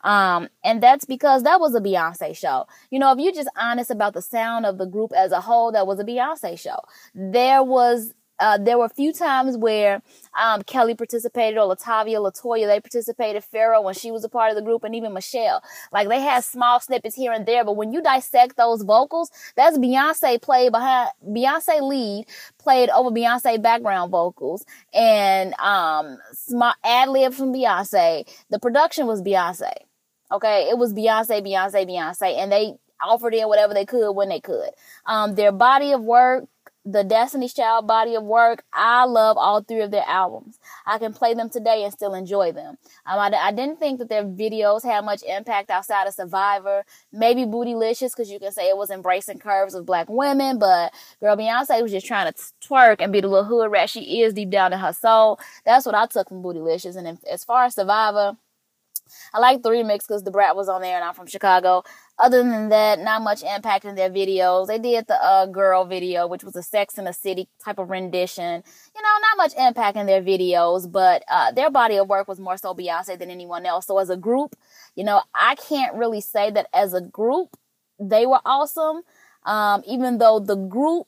um, 0.06 0.48
and 0.62 0.80
that's 0.80 1.04
because 1.04 1.42
that 1.42 1.58
was 1.58 1.74
a 1.74 1.80
Beyonce 1.80 2.36
show. 2.36 2.66
You 2.90 3.00
know, 3.00 3.12
if 3.12 3.18
you're 3.18 3.32
just 3.32 3.50
honest 3.56 3.90
about 3.90 4.14
the 4.14 4.22
sound 4.22 4.64
of 4.64 4.78
the 4.78 4.86
group 4.86 5.12
as 5.12 5.32
a 5.32 5.40
whole, 5.40 5.72
that 5.72 5.86
was 5.86 5.98
a 5.98 6.04
Beyonce 6.04 6.58
show. 6.58 6.78
There 7.12 7.62
was 7.62 8.14
uh, 8.38 8.58
there 8.58 8.78
were 8.78 8.84
a 8.84 8.90
few 8.90 9.12
times 9.12 9.56
where 9.56 10.02
um, 10.38 10.62
Kelly 10.62 10.94
participated, 10.94 11.58
or 11.58 11.74
Latavia, 11.74 12.18
LeToya, 12.18 12.66
they 12.66 12.80
participated. 12.80 13.44
Farrah 13.52 13.82
when 13.82 13.94
she 13.94 14.10
was 14.10 14.24
a 14.24 14.28
part 14.28 14.50
of 14.50 14.56
the 14.56 14.62
group, 14.62 14.84
and 14.84 14.94
even 14.94 15.12
Michelle. 15.12 15.62
Like 15.92 16.08
they 16.08 16.20
had 16.20 16.44
small 16.44 16.80
snippets 16.80 17.14
here 17.14 17.32
and 17.32 17.46
there, 17.46 17.64
but 17.64 17.76
when 17.76 17.92
you 17.92 18.02
dissect 18.02 18.56
those 18.56 18.82
vocals, 18.82 19.30
that's 19.56 19.78
Beyonce 19.78 20.40
played 20.40 20.72
behind 20.72 21.10
Beyonce 21.26 21.80
lead 21.80 22.26
played 22.58 22.90
over 22.90 23.10
Beyonce 23.10 23.62
background 23.62 24.10
vocals, 24.10 24.64
and 24.92 25.54
um, 25.54 26.18
small 26.32 26.74
ad 26.84 27.08
lib 27.08 27.32
from 27.32 27.52
Beyonce. 27.52 28.28
The 28.50 28.58
production 28.58 29.06
was 29.06 29.22
Beyonce. 29.22 29.72
Okay, 30.32 30.68
it 30.68 30.76
was 30.76 30.92
Beyonce, 30.92 31.46
Beyonce, 31.46 31.88
Beyonce, 31.88 32.36
and 32.36 32.50
they 32.50 32.74
offered 33.00 33.34
in 33.34 33.46
whatever 33.46 33.74
they 33.74 33.84
could 33.84 34.12
when 34.12 34.28
they 34.28 34.40
could. 34.40 34.70
Um, 35.06 35.34
their 35.34 35.52
body 35.52 35.92
of 35.92 36.02
work 36.02 36.48
the 36.86 37.02
Destiny's 37.02 37.52
Child 37.52 37.88
body 37.88 38.14
of 38.14 38.22
work. 38.22 38.62
I 38.72 39.04
love 39.04 39.36
all 39.36 39.60
three 39.60 39.80
of 39.80 39.90
their 39.90 40.04
albums. 40.06 40.58
I 40.86 40.98
can 40.98 41.12
play 41.12 41.34
them 41.34 41.50
today 41.50 41.82
and 41.82 41.92
still 41.92 42.14
enjoy 42.14 42.52
them. 42.52 42.78
Um, 43.04 43.18
I, 43.18 43.30
I, 43.36 43.50
didn't 43.50 43.80
think 43.80 43.98
that 43.98 44.08
their 44.08 44.22
videos 44.22 44.84
had 44.84 45.04
much 45.04 45.22
impact 45.24 45.68
outside 45.68 46.06
of 46.06 46.14
Survivor. 46.14 46.84
Maybe 47.12 47.42
Bootylicious, 47.42 48.12
because 48.12 48.30
you 48.30 48.38
can 48.38 48.52
say 48.52 48.68
it 48.68 48.76
was 48.76 48.90
embracing 48.90 49.40
curves 49.40 49.74
of 49.74 49.84
black 49.84 50.08
women, 50.08 50.60
but 50.60 50.94
girl, 51.20 51.36
Beyonce 51.36 51.82
was 51.82 51.90
just 51.90 52.06
trying 52.06 52.32
to 52.32 52.38
twerk 52.62 52.96
and 53.00 53.12
be 53.12 53.20
the 53.20 53.28
little 53.28 53.44
hood 53.44 53.72
rat 53.72 53.90
she 53.90 54.22
is 54.22 54.32
deep 54.32 54.50
down 54.50 54.72
in 54.72 54.78
her 54.78 54.92
soul. 54.92 55.40
That's 55.64 55.86
what 55.86 55.96
I 55.96 56.06
took 56.06 56.28
from 56.28 56.42
Bootylicious. 56.42 56.94
And 56.96 57.18
as 57.28 57.44
far 57.44 57.64
as 57.64 57.74
Survivor, 57.74 58.36
I 59.32 59.38
like 59.38 59.62
the 59.62 59.70
remix 59.70 60.06
because 60.06 60.22
Da 60.22 60.30
Brat 60.30 60.56
was 60.56 60.68
on 60.68 60.82
there 60.82 60.96
and 60.96 61.04
I'm 61.04 61.14
from 61.14 61.26
Chicago. 61.26 61.82
Other 62.18 62.42
than 62.42 62.70
that, 62.70 62.98
not 62.98 63.22
much 63.22 63.42
impact 63.42 63.84
in 63.84 63.94
their 63.94 64.10
videos. 64.10 64.68
They 64.68 64.78
did 64.78 65.06
the 65.06 65.22
uh, 65.22 65.46
girl 65.46 65.84
video, 65.84 66.26
which 66.26 66.42
was 66.42 66.56
a 66.56 66.62
Sex 66.62 66.96
in 66.96 67.04
the 67.04 67.12
City 67.12 67.48
type 67.62 67.78
of 67.78 67.90
rendition. 67.90 68.62
You 68.94 69.02
know, 69.02 69.08
not 69.20 69.36
much 69.36 69.52
impact 69.58 69.96
in 69.96 70.06
their 70.06 70.22
videos, 70.22 70.90
but 70.90 71.22
uh, 71.28 71.52
their 71.52 71.70
body 71.70 71.96
of 71.96 72.08
work 72.08 72.26
was 72.26 72.40
more 72.40 72.56
so 72.56 72.74
Beyonce 72.74 73.18
than 73.18 73.30
anyone 73.30 73.66
else. 73.66 73.86
So 73.86 73.98
as 73.98 74.08
a 74.08 74.16
group, 74.16 74.56
you 74.94 75.04
know, 75.04 75.22
I 75.34 75.56
can't 75.56 75.94
really 75.94 76.20
say 76.20 76.50
that 76.50 76.68
as 76.72 76.94
a 76.94 77.02
group 77.02 77.56
they 77.98 78.26
were 78.26 78.40
awesome. 78.44 79.02
Um, 79.44 79.82
even 79.86 80.18
though 80.18 80.40
the 80.40 80.56
group 80.56 81.06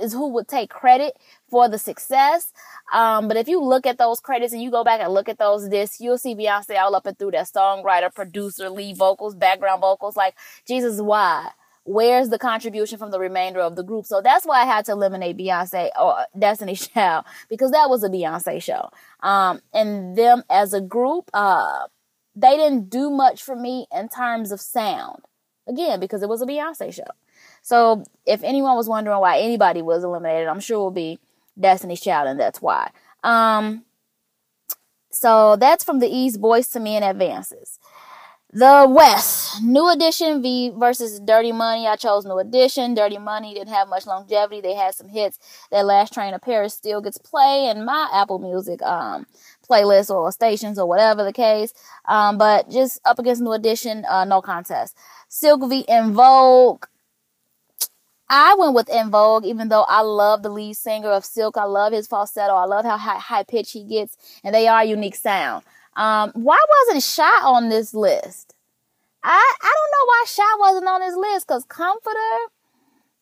is 0.00 0.12
who 0.12 0.28
would 0.28 0.48
take 0.48 0.70
credit 0.70 1.16
for 1.48 1.68
the 1.68 1.78
success. 1.78 2.52
Um, 2.92 3.28
but 3.28 3.36
if 3.36 3.48
you 3.48 3.62
look 3.62 3.86
at 3.86 3.98
those 3.98 4.20
credits 4.20 4.52
and 4.52 4.62
you 4.62 4.70
go 4.70 4.84
back 4.84 5.00
and 5.00 5.12
look 5.12 5.28
at 5.28 5.38
those 5.38 5.68
discs, 5.68 6.00
you'll 6.00 6.18
see 6.18 6.34
Beyonce 6.34 6.78
all 6.78 6.94
up 6.94 7.06
and 7.06 7.18
through 7.18 7.32
that 7.32 7.48
songwriter, 7.48 8.14
producer, 8.14 8.70
lead 8.70 8.96
vocals, 8.96 9.34
background 9.34 9.80
vocals. 9.80 10.16
Like, 10.16 10.34
Jesus, 10.66 11.00
why? 11.00 11.50
Where's 11.84 12.30
the 12.30 12.38
contribution 12.38 12.98
from 12.98 13.10
the 13.10 13.20
remainder 13.20 13.60
of 13.60 13.76
the 13.76 13.82
group? 13.82 14.06
So 14.06 14.22
that's 14.22 14.46
why 14.46 14.62
I 14.62 14.64
had 14.64 14.86
to 14.86 14.92
eliminate 14.92 15.36
Beyonce 15.36 15.90
or 16.00 16.16
Destiny 16.38 16.74
Child 16.76 17.26
because 17.50 17.72
that 17.72 17.90
was 17.90 18.02
a 18.02 18.08
Beyonce 18.08 18.62
show. 18.62 18.88
Um, 19.20 19.60
and 19.72 20.16
them 20.16 20.44
as 20.48 20.72
a 20.72 20.80
group, 20.80 21.30
uh, 21.34 21.86
they 22.34 22.56
didn't 22.56 22.88
do 22.88 23.10
much 23.10 23.42
for 23.42 23.54
me 23.54 23.86
in 23.94 24.08
terms 24.08 24.50
of 24.50 24.60
sound. 24.60 25.22
Again, 25.66 25.98
because 25.98 26.22
it 26.22 26.28
was 26.28 26.42
a 26.42 26.46
Beyonce 26.46 26.92
show. 26.92 27.04
So 27.62 28.04
if 28.26 28.42
anyone 28.42 28.76
was 28.76 28.88
wondering 28.88 29.18
why 29.20 29.38
anybody 29.38 29.80
was 29.80 30.04
eliminated, 30.04 30.48
I'm 30.48 30.60
sure 30.60 30.76
it 30.76 30.80
will 30.80 30.90
be 30.90 31.18
Destiny's 31.58 32.00
Child, 32.00 32.28
and 32.28 32.40
that's 32.40 32.60
why. 32.60 32.90
Um, 33.22 33.84
so 35.10 35.56
that's 35.56 35.84
from 35.84 36.00
the 36.00 36.08
East 36.08 36.40
Boyz 36.40 36.74
II 36.76 36.82
Men 36.82 37.02
advances. 37.02 37.78
The 38.56 38.86
West, 38.88 39.64
New 39.64 39.90
Edition 39.90 40.40
v 40.40 40.70
versus 40.76 41.18
Dirty 41.18 41.50
Money. 41.50 41.88
I 41.88 41.96
chose 41.96 42.24
New 42.24 42.38
Edition. 42.38 42.94
Dirty 42.94 43.18
Money 43.18 43.52
didn't 43.52 43.74
have 43.74 43.88
much 43.88 44.06
longevity. 44.06 44.60
They 44.60 44.74
had 44.74 44.94
some 44.94 45.08
hits. 45.08 45.40
That 45.72 45.84
Last 45.86 46.12
Train 46.12 46.34
to 46.34 46.38
Paris 46.38 46.72
still 46.72 47.00
gets 47.00 47.18
play 47.18 47.66
in 47.68 47.84
my 47.84 48.08
Apple 48.12 48.38
Music 48.38 48.80
um 48.82 49.26
playlist 49.68 50.10
or 50.10 50.30
stations 50.30 50.78
or 50.78 50.86
whatever 50.86 51.24
the 51.24 51.32
case. 51.32 51.74
Um, 52.04 52.38
but 52.38 52.70
just 52.70 53.00
up 53.04 53.18
against 53.18 53.42
New 53.42 53.52
Edition, 53.52 54.04
uh, 54.08 54.24
no 54.24 54.40
contest. 54.40 54.96
V 55.40 55.84
En 55.88 56.12
Vogue. 56.12 56.86
I 58.28 58.54
went 58.58 58.74
with 58.74 58.88
En 58.88 59.10
Vogue, 59.10 59.44
even 59.44 59.68
though 59.68 59.84
I 59.88 60.00
love 60.00 60.42
the 60.42 60.48
lead 60.48 60.76
singer 60.76 61.10
of 61.10 61.24
Silk. 61.24 61.56
I 61.56 61.64
love 61.64 61.92
his 61.92 62.06
falsetto. 62.06 62.54
I 62.54 62.64
love 62.64 62.84
how 62.84 62.96
high, 62.96 63.18
high 63.18 63.42
pitch 63.42 63.72
he 63.72 63.84
gets, 63.84 64.16
and 64.42 64.54
they 64.54 64.66
are 64.66 64.80
a 64.80 64.84
unique 64.84 65.16
sound. 65.16 65.64
Um, 65.96 66.32
why 66.34 66.58
wasn't 66.86 67.02
Shai 67.02 67.40
on 67.44 67.68
this 67.68 67.94
list? 67.94 68.54
I 69.22 69.54
I 69.62 69.72
don't 69.74 69.90
know 69.92 70.06
why 70.06 70.24
Shai 70.26 70.56
wasn't 70.58 70.88
on 70.88 71.00
this 71.00 71.16
list 71.16 71.46
because 71.46 71.64
Comforter, 71.64 72.18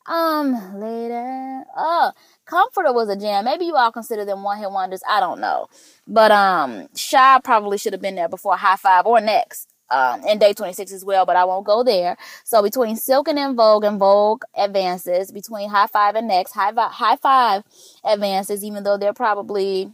um, 0.06 0.80
later, 0.80 1.64
oh, 1.76 2.12
Comforter 2.44 2.92
was 2.92 3.08
a 3.08 3.16
jam. 3.16 3.44
Maybe 3.44 3.66
you 3.66 3.74
all 3.74 3.92
consider 3.92 4.24
them 4.24 4.42
one 4.42 4.58
hit 4.58 4.70
wonders. 4.70 5.02
I 5.08 5.20
don't 5.20 5.40
know, 5.40 5.68
but 6.06 6.30
um, 6.30 6.88
Shai 6.94 7.40
probably 7.42 7.78
should 7.78 7.92
have 7.92 8.02
been 8.02 8.16
there 8.16 8.28
before 8.28 8.56
Hi-Five 8.56 9.06
or 9.06 9.20
next 9.20 9.71
um, 9.90 10.22
and 10.26 10.40
day 10.40 10.52
26 10.52 10.92
as 10.92 11.04
well, 11.04 11.26
but 11.26 11.36
I 11.36 11.44
won't 11.44 11.66
go 11.66 11.82
there. 11.82 12.16
So 12.44 12.62
between 12.62 12.96
Silk 12.96 13.28
and 13.28 13.38
En 13.38 13.54
Vogue 13.54 13.84
and 13.84 13.98
Vogue 13.98 14.42
advances, 14.56 15.30
between 15.30 15.68
Hi-Five 15.68 16.14
and 16.16 16.28
Next, 16.28 16.52
High, 16.52 16.72
Hi-Five 16.74 17.62
advances, 18.04 18.64
even 18.64 18.84
though 18.84 18.96
they're 18.96 19.12
probably, 19.12 19.92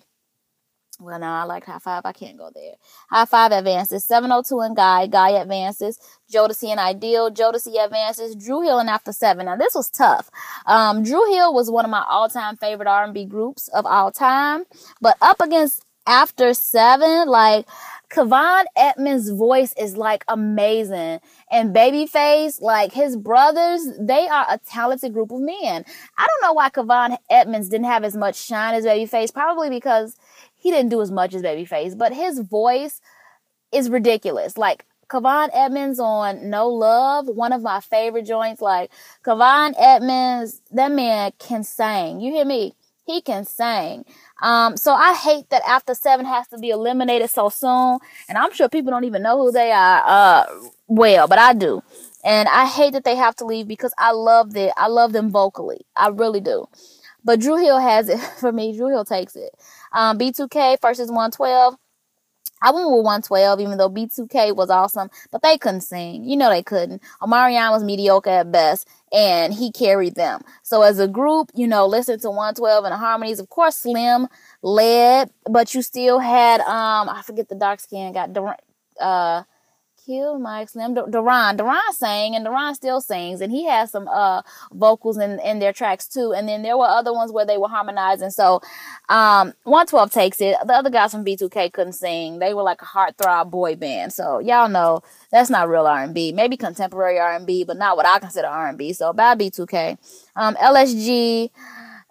well, 1.01 1.19
no, 1.19 1.27
I 1.27 1.45
like 1.45 1.65
Hi-Five. 1.65 2.03
I 2.05 2.13
can't 2.13 2.39
go 2.39 2.51
there. 2.55 2.75
Hi-Five 3.11 3.51
advances, 3.51 4.05
702 4.05 4.61
and 4.61 4.77
Guy, 4.77 5.09
Guy 5.09 5.31
advances, 5.31 5.99
Jodeci 6.33 6.69
and 6.69 6.79
Ideal, 6.81 7.31
Jodeci 7.33 7.85
advances, 7.85 8.37
Dru 8.37 8.63
Hill 8.63 8.79
and 8.79 8.89
After 8.89 9.13
Seven. 9.13 9.47
Now 9.47 9.57
this 9.57 9.75
was 9.75 9.91
tough. 9.91 10.31
Um, 10.67 11.03
Dru 11.03 11.25
Hill 11.33 11.53
was 11.53 11.71
one 11.71 11.85
of 11.85 11.91
my 11.91 12.05
all-time 12.09 12.57
favorite 12.57 12.89
R&B 12.89 13.25
groups 13.25 13.69
of 13.69 13.85
all 13.85 14.13
time, 14.13 14.65
but 15.01 15.17
up 15.21 15.41
against 15.41 15.85
After 16.07 16.55
Seven, 16.55 17.29
like 17.29 17.67
Kevon 18.11 18.65
Edmonds' 18.75 19.31
voice 19.31 19.75
is 19.77 19.97
like 19.97 20.25
amazing. 20.29 21.21
And 21.51 21.75
Babyface, 21.75 22.61
like 22.63 22.93
his 22.93 23.17
brothers, 23.17 23.83
they 24.01 24.27
are 24.29 24.47
a 24.49 24.59
talented 24.59 25.13
group 25.13 25.31
of 25.31 25.41
men. 25.41 25.85
I 26.17 26.27
don't 26.27 26.43
know 26.43 26.55
why 26.55 26.71
Kevon 26.71 27.19
Edmonds 27.29 27.69
didn't 27.69 27.87
have 27.87 28.05
as 28.05 28.17
much 28.17 28.37
shine 28.37 28.75
as 28.75 28.87
Babyface, 28.87 29.33
probably 29.33 29.69
because 29.69 30.17
he 30.57 30.71
didn't 30.71 30.91
do 30.91 31.03
as 31.03 31.11
much 31.11 31.35
as 31.35 31.43
Babyface, 31.43 31.99
but 31.99 32.15
his 32.15 32.41
voice 32.41 33.01
is 33.73 33.91
ridiculous. 33.91 34.57
Like 34.57 34.87
Kevon 35.09 35.51
Edmonds 35.53 35.99
on 35.99 36.49
No 36.49 36.69
Love, 36.69 37.29
one 37.29 37.53
of 37.53 37.63
my 37.63 37.81
favorite 37.81 38.27
joints. 38.27 38.63
Like 38.63 38.91
Kevon 39.23 39.75
Edmonds, 39.79 40.63
that 40.71 40.93
man 40.93 41.33
can 41.39 41.63
sing. 41.63 42.21
You 42.21 42.33
hear 42.33 42.47
me? 42.47 42.75
He 43.09 43.23
can 43.23 43.47
sing. 43.47 44.05
Um, 44.43 44.77
so 44.77 44.93
I 44.93 45.15
hate 45.15 45.49
that 45.49 45.63
after 45.67 45.95
seven 45.95 46.27
has 46.27 46.47
to 46.49 46.59
be 46.59 46.69
eliminated 46.69 47.31
so 47.31 47.49
soon. 47.49 48.01
And 48.29 48.37
I'm 48.37 48.53
sure 48.53 48.69
people 48.69 48.91
don't 48.91 49.05
even 49.05 49.23
know 49.23 49.39
who 49.39 49.51
they 49.51 49.73
are, 49.73 50.03
uh, 50.05 50.45
well, 50.89 51.27
but 51.27 51.39
I 51.39 51.55
do. 51.55 51.83
And 52.23 52.51
I 52.51 52.67
hate 52.67 52.93
that 52.93 53.05
they 53.05 53.17
have 53.17 53.35
to 53.37 53.47
leave 53.47 53.67
because 53.67 53.95
I 53.97 54.13
love 54.13 54.55
it. 54.57 54.75
I 54.77 54.89
love 54.89 55.15
them 55.15 55.31
vocally. 55.31 55.87
I 55.97 56.09
really 56.09 56.43
do. 56.43 56.67
But 57.25 57.41
Dru 57.41 57.57
Hill 57.57 57.79
has 57.79 58.11
it 58.11 58.19
for 58.41 58.53
me. 58.53 58.77
Dru 58.77 58.91
Hill 58.91 59.07
takes 59.07 59.37
it. 59.37 59.53
Um, 59.93 60.19
B2K 60.19 60.79
versus 60.83 61.09
112. 61.09 61.77
I 62.63 62.71
went 62.71 62.91
with 62.91 63.05
112, 63.05 63.61
even 63.61 63.79
though 63.79 63.89
B2K 63.91 64.55
was 64.55 64.71
awesome, 64.71 65.11
but 65.31 65.43
they 65.43 65.59
couldn't 65.59 65.83
sing. 65.83 66.25
You 66.25 66.37
know 66.37 66.51
they 66.51 66.63
couldn't. 66.63 67.03
Omarion 67.23 67.71
was 67.71 67.85
mediocre 67.85 68.31
at 68.31 68.53
best, 68.53 68.89
and 69.13 69.53
he 69.55 69.73
carried 69.73 70.15
them. 70.15 70.41
So 70.63 70.83
as 70.83 70.99
a 70.99 71.09
group, 71.09 71.51
you 71.55 71.67
know, 71.67 71.87
listen 71.87 72.19
to 72.21 72.31
112 72.31 72.85
and 72.85 72.93
the 72.93 72.97
harmonies. 72.99 73.41
Of 73.41 73.49
course, 73.49 73.77
Slim 73.77 74.29
led, 74.63 75.31
but 75.49 75.75
you 75.75 75.83
still 75.83 76.19
had 76.19 76.61
um 76.63 77.09
I 77.09 77.23
forget 77.25 77.49
the 77.49 77.55
dark 77.55 77.81
skin 77.81 78.13
got 78.13 78.37
uh 79.01 79.43
Kill 80.09 80.39
Mike 80.39 80.71
Slim 80.71 80.95
Daron. 80.95 81.59
Daron 81.59 81.93
sang 81.93 82.35
and 82.35 82.47
Daron 82.47 82.75
still 82.75 83.03
sings 83.03 83.43
and 83.43 83.53
he 83.53 83.67
has 83.67 83.91
some 83.91 84.09
uh 84.09 84.41
vocals 84.73 85.19
in, 85.19 85.39
in 85.41 85.59
their 85.59 85.75
tracks 85.75 86.09
too. 86.09 86.33
And 86.33 86.49
then 86.49 86.63
there 86.63 86.79
were 86.79 86.87
other 86.87 87.13
ones 87.13 87.31
where 87.31 87.45
they 87.45 87.59
were 87.59 87.69
harmonizing. 87.69 88.31
So 88.31 88.63
um 89.11 89.53
112 89.65 90.11
takes 90.11 90.41
it. 90.41 90.57
The 90.65 90.73
other 90.73 90.89
guys 90.89 91.13
from 91.13 91.27
B2K 91.27 91.75
couldn't 91.75 91.93
sing. 91.93 92.39
They 92.39 92.55
were 92.55 92.63
like 92.63 92.81
a 92.81 92.87
heartthrob 92.87 93.51
boy 93.51 93.77
band. 93.77 94.15
So 94.15 94.39
y'all 94.39 94.71
know 94.71 95.03
that's 95.31 95.51
not 95.51 95.69
real 95.69 95.87
R&B. 95.87 96.33
Maybe 96.33 96.57
contemporary 96.57 97.19
R&B, 97.19 97.65
but 97.65 97.77
not 97.77 97.99
what 97.99 98.07
I 98.07 98.19
consider 98.19 98.49
R&B. 98.49 98.95
So 98.95 99.13
bad 99.13 99.39
B2K. 99.39 99.99
Um 100.37 100.55
LSG, 100.55 101.51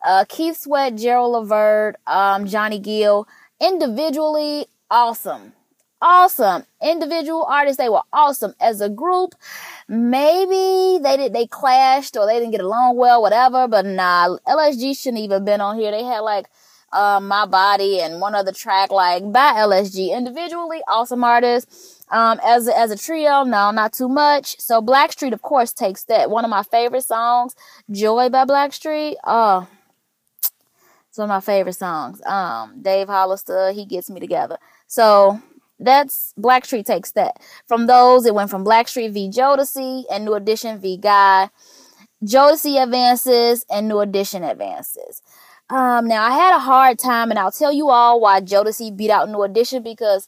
uh 0.05 0.23
Keith 0.29 0.57
Sweat, 0.57 0.97
Gerald 0.97 1.33
Levert, 1.33 1.95
um 2.05 2.45
Johnny 2.45 2.77
Gill. 2.77 3.27
Individually 3.59 4.67
awesome 4.91 5.53
awesome. 6.01 6.63
Individual 6.81 7.43
artists, 7.45 7.77
they 7.77 7.89
were 7.89 8.03
awesome. 8.13 8.53
As 8.59 8.81
a 8.81 8.89
group, 8.89 9.35
maybe 9.87 11.01
they 11.03 11.17
did 11.17 11.33
they 11.33 11.47
clashed 11.47 12.17
or 12.17 12.25
they 12.25 12.35
didn't 12.39 12.51
get 12.51 12.61
along 12.61 12.97
well, 12.97 13.21
whatever. 13.21 13.67
But 13.67 13.85
nah, 13.85 14.37
LSG 14.47 14.97
shouldn't 14.97 15.23
even 15.23 15.45
been 15.45 15.61
on 15.61 15.77
here. 15.77 15.91
They 15.91 16.03
had 16.03 16.19
like 16.19 16.47
uh, 16.93 17.19
my 17.21 17.45
body 17.45 17.99
and 17.99 18.21
one 18.21 18.35
other 18.35 18.51
track 18.51 18.91
like 18.91 19.31
by 19.31 19.53
LSG. 19.53 20.15
Individually, 20.15 20.81
awesome 20.87 21.23
artists. 21.23 21.93
Um, 22.09 22.39
as 22.45 22.69
a, 22.69 22.77
as 22.77 22.89
a 22.89 22.97
trio, 22.97 23.43
no, 23.43 23.69
not 23.71 23.91
too 23.91 24.07
much. 24.07 24.57
So 24.61 24.81
Blackstreet, 24.81 25.33
of 25.33 25.41
course, 25.41 25.73
takes 25.73 26.05
that. 26.05 26.29
One 26.29 26.45
of 26.45 26.49
my 26.49 26.63
favorite 26.63 27.03
songs, 27.03 27.53
"Joy" 27.91 28.29
by 28.29 28.45
Blackstreet. 28.45 29.15
Oh, 29.25 29.67
It's 31.09 31.17
one 31.17 31.25
of 31.25 31.35
my 31.35 31.41
favorite 31.41 31.73
songs. 31.73 32.21
Um, 32.25 32.81
Dave 32.81 33.07
Hollister, 33.07 33.71
he 33.71 33.85
gets 33.85 34.09
me 34.09 34.19
together. 34.19 34.57
So 34.87 35.41
that's 35.79 36.33
Blackstreet 36.39 36.85
takes 36.85 37.11
that. 37.11 37.39
From 37.67 37.87
those, 37.87 38.25
it 38.25 38.33
went 38.33 38.49
from 38.49 38.63
Blackstreet 38.63 39.11
v 39.11 39.29
Jodeci 39.29 40.05
and 40.11 40.25
New 40.25 40.33
Edition 40.33 40.79
v 40.79 40.97
Guy. 40.97 41.49
Jodeci 42.23 42.81
advances 42.81 43.65
and 43.69 43.87
New 43.87 43.99
Edition 43.99 44.43
advances. 44.43 45.21
Um, 45.69 46.07
now 46.07 46.23
I 46.23 46.31
had 46.31 46.55
a 46.55 46.59
hard 46.59 46.97
time, 46.97 47.29
and 47.29 47.37
I'll 47.37 47.51
tell 47.51 47.71
you 47.71 47.89
all 47.89 48.19
why 48.19 48.41
Jodeci 48.41 48.95
beat 48.95 49.11
out 49.11 49.29
New 49.29 49.43
Edition 49.43 49.83
because 49.83 50.27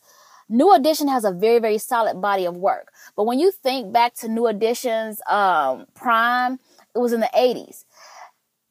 New 0.49 0.73
Edition 0.73 1.07
has 1.07 1.23
a 1.23 1.31
very, 1.31 1.59
very 1.59 1.77
solid 1.77 2.21
body 2.21 2.45
of 2.45 2.57
work. 2.57 2.91
But 3.15 3.25
when 3.25 3.39
you 3.39 3.51
think 3.51 3.91
back 3.91 4.13
to 4.15 4.27
New 4.27 4.47
Edition's 4.47 5.21
um, 5.27 5.85
prime, 5.95 6.59
it 6.93 6.99
was 6.99 7.13
in 7.13 7.21
the 7.21 7.29
80s 7.35 7.85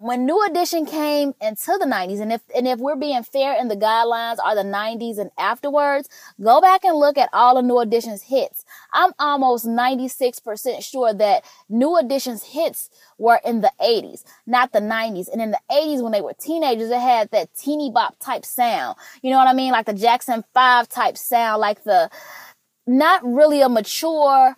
when 0.00 0.26
New 0.26 0.40
Edition 0.46 0.86
came 0.86 1.34
into 1.40 1.76
the 1.78 1.84
90s, 1.84 2.20
and 2.20 2.32
if 2.32 2.40
and 2.54 2.68
if 2.68 2.78
we're 2.78 2.96
being 2.96 3.24
fair 3.24 3.56
and 3.58 3.68
the 3.68 3.76
guidelines 3.76 4.38
are 4.44 4.54
the 4.54 4.62
90s 4.62 5.18
and 5.18 5.30
afterwards, 5.36 6.08
go 6.40 6.60
back 6.60 6.84
and 6.84 6.96
look 6.96 7.18
at 7.18 7.28
all 7.32 7.58
of 7.58 7.64
New 7.64 7.80
Edition's 7.80 8.22
hits. 8.22 8.64
I'm 8.92 9.12
almost 9.18 9.66
96% 9.66 10.84
sure 10.84 11.12
that 11.14 11.44
New 11.68 11.98
Edition's 11.98 12.44
hits 12.44 12.90
were 13.18 13.40
in 13.44 13.60
the 13.60 13.72
80s, 13.80 14.22
not 14.46 14.72
the 14.72 14.80
90s. 14.80 15.28
And 15.32 15.42
in 15.42 15.50
the 15.50 15.60
80s, 15.70 16.02
when 16.02 16.12
they 16.12 16.20
were 16.20 16.34
teenagers, 16.34 16.90
it 16.90 17.00
had 17.00 17.32
that 17.32 17.52
teeny 17.54 17.90
bop 17.90 18.18
type 18.20 18.44
sound. 18.44 18.96
You 19.22 19.30
know 19.30 19.38
what 19.38 19.48
I 19.48 19.52
mean? 19.52 19.72
Like 19.72 19.86
the 19.86 19.94
Jackson 19.94 20.44
5 20.54 20.88
type 20.88 21.18
sound, 21.18 21.60
like 21.60 21.82
the 21.82 22.08
not 22.86 23.24
really 23.24 23.62
a 23.62 23.68
mature 23.68 24.54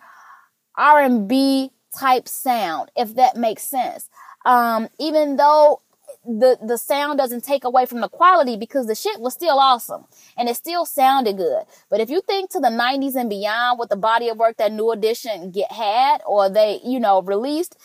R&B 0.77 1.71
type 1.97 2.27
sound, 2.27 2.91
if 2.95 3.15
that 3.15 3.35
makes 3.35 3.63
sense. 3.63 4.07
Um, 4.45 4.89
even 4.99 5.37
though 5.37 5.81
the 6.25 6.57
the 6.61 6.77
sound 6.77 7.17
doesn't 7.17 7.43
take 7.43 7.63
away 7.63 7.85
from 7.85 8.01
the 8.01 8.09
quality 8.09 8.55
because 8.55 8.85
the 8.85 8.95
shit 8.95 9.19
was 9.19 9.33
still 9.33 9.57
awesome 9.57 10.05
and 10.37 10.47
it 10.49 10.55
still 10.55 10.85
sounded 10.85 11.37
good. 11.37 11.63
But 11.89 11.99
if 11.99 12.09
you 12.09 12.21
think 12.21 12.51
to 12.51 12.59
the 12.59 12.67
90s 12.67 13.15
and 13.15 13.29
beyond 13.29 13.79
with 13.79 13.89
the 13.89 13.95
body 13.95 14.29
of 14.29 14.37
work 14.37 14.57
that 14.57 14.71
New 14.71 14.91
Edition 14.91 15.51
get 15.51 15.71
had 15.71 16.21
or 16.25 16.49
they, 16.49 16.79
you 16.83 16.99
know, 16.99 17.21
released, 17.21 17.75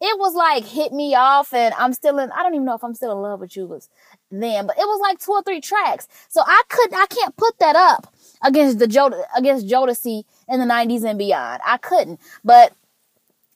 it 0.00 0.18
was 0.18 0.34
like 0.34 0.64
hit 0.64 0.92
me 0.92 1.14
off 1.14 1.54
and 1.54 1.72
I'm 1.78 1.94
still 1.94 2.18
in 2.18 2.30
I 2.32 2.42
don't 2.42 2.54
even 2.54 2.66
know 2.66 2.74
if 2.74 2.84
I'm 2.84 2.94
still 2.94 3.12
in 3.12 3.18
love 3.18 3.40
with 3.40 3.56
you 3.56 3.66
was 3.66 3.88
then, 4.30 4.66
but 4.66 4.76
it 4.76 4.86
was 4.86 5.00
like 5.00 5.18
two 5.18 5.32
or 5.32 5.42
three 5.42 5.60
tracks. 5.60 6.08
So 6.28 6.42
I 6.46 6.62
couldn't 6.68 6.98
I 6.98 7.06
can't 7.06 7.36
put 7.36 7.58
that 7.58 7.76
up 7.76 8.12
against 8.42 8.78
the 8.78 8.86
Jod 8.86 9.14
against 9.36 9.66
Jodeci 9.66 10.24
in 10.48 10.60
the 10.60 10.66
90s 10.66 11.04
and 11.04 11.18
beyond. 11.18 11.62
I 11.64 11.78
couldn't. 11.78 12.20
But 12.44 12.74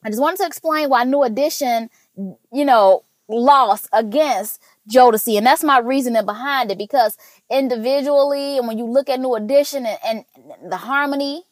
I 0.05 0.09
just 0.09 0.21
wanted 0.21 0.39
to 0.39 0.47
explain 0.47 0.89
why 0.89 1.05
New 1.05 1.23
Edition, 1.23 1.91
you 2.17 2.65
know, 2.65 3.05
lost 3.29 3.89
against 3.93 4.61
Jodeci. 4.91 5.37
And 5.37 5.47
that's 5.47 5.65
my 5.65 5.79
reasoning 5.79 6.25
behind 6.25 6.71
it 6.71 6.79
because 6.79 7.17
individually, 7.51 8.59
and 8.59 8.67
when 8.67 8.79
you 8.79 8.85
look 8.85 9.09
at 9.09 9.21
New 9.21 9.35
Edition 9.35 9.87
and, 9.87 9.99
and 10.05 10.73
the 10.73 10.79
harmony 10.79 11.45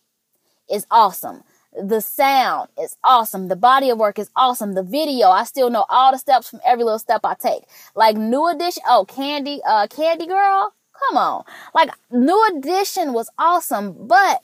is 0.71 0.87
awesome. 0.91 1.43
The 1.79 2.01
sound 2.01 2.71
is 2.81 2.97
awesome. 3.05 3.49
The 3.49 3.57
body 3.57 3.91
of 3.91 3.99
work 3.99 4.19
is 4.19 4.31
awesome. 4.35 4.73
The 4.75 4.83
video, 4.83 5.29
I 5.29 5.45
still 5.45 5.69
know 5.69 5.85
all 5.91 6.13
the 6.13 6.19
steps 6.19 6.49
from 6.49 6.61
every 6.65 6.85
little 6.85 6.99
step 6.99 7.21
I 7.25 7.35
take. 7.35 7.65
Like 7.95 8.17
New 8.17 8.49
Edition, 8.49 8.83
oh, 8.89 9.05
Candy, 9.05 9.61
uh, 9.67 9.87
Candy 9.89 10.27
Girl, 10.27 10.73
come 11.09 11.19
on. 11.19 11.45
Like 11.75 11.91
New 12.11 12.43
Edition 12.55 13.13
was 13.13 13.29
awesome, 13.39 14.07
but 14.07 14.43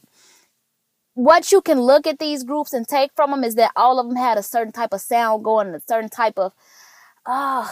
what 1.15 1.53
you 1.53 1.61
can 1.61 1.81
look 1.81 2.07
at 2.07 2.19
these 2.19 2.43
groups 2.43 2.73
and 2.73 2.87
take 2.87 3.11
from 3.15 3.31
them 3.31 3.45
is 3.45 3.55
that 3.57 3.73
all 3.77 3.99
of 3.99 4.07
them 4.07 4.17
had 4.17 4.39
a 4.39 4.43
certain 4.43 4.73
type 4.73 4.93
of 4.93 5.01
sound 5.01 5.45
going, 5.45 5.75
a 5.75 5.81
certain 5.81 6.09
type 6.09 6.39
of, 6.39 6.53
uh, 7.27 7.69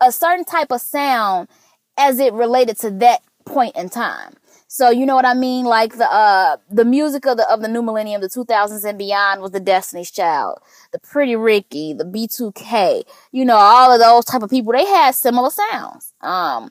a 0.00 0.12
certain 0.12 0.44
type 0.44 0.70
of 0.70 0.80
sound 0.80 1.48
as 1.96 2.18
it 2.18 2.32
related 2.32 2.78
to 2.78 2.90
that 2.90 3.22
point 3.44 3.76
in 3.76 3.88
time. 3.88 4.34
So 4.68 4.90
you 4.90 5.06
know 5.06 5.14
what 5.14 5.24
I 5.24 5.34
mean? 5.34 5.64
Like 5.64 5.96
the 5.96 6.10
uh 6.12 6.56
the 6.70 6.84
music 6.84 7.24
of 7.26 7.36
the 7.36 7.48
of 7.48 7.62
the 7.62 7.68
new 7.68 7.82
millennium, 7.82 8.20
the 8.20 8.28
2000s 8.28 8.84
and 8.84 8.98
beyond 8.98 9.40
was 9.40 9.52
the 9.52 9.60
Destiny's 9.60 10.10
Child, 10.10 10.58
the 10.92 10.98
Pretty 10.98 11.36
Ricky, 11.36 11.94
the 11.94 12.04
B2K, 12.04 13.04
you 13.32 13.44
know, 13.44 13.56
all 13.56 13.92
of 13.92 14.00
those 14.00 14.24
type 14.24 14.42
of 14.42 14.50
people. 14.50 14.72
They 14.72 14.84
had 14.84 15.14
similar 15.14 15.50
sounds. 15.50 16.12
Um, 16.20 16.70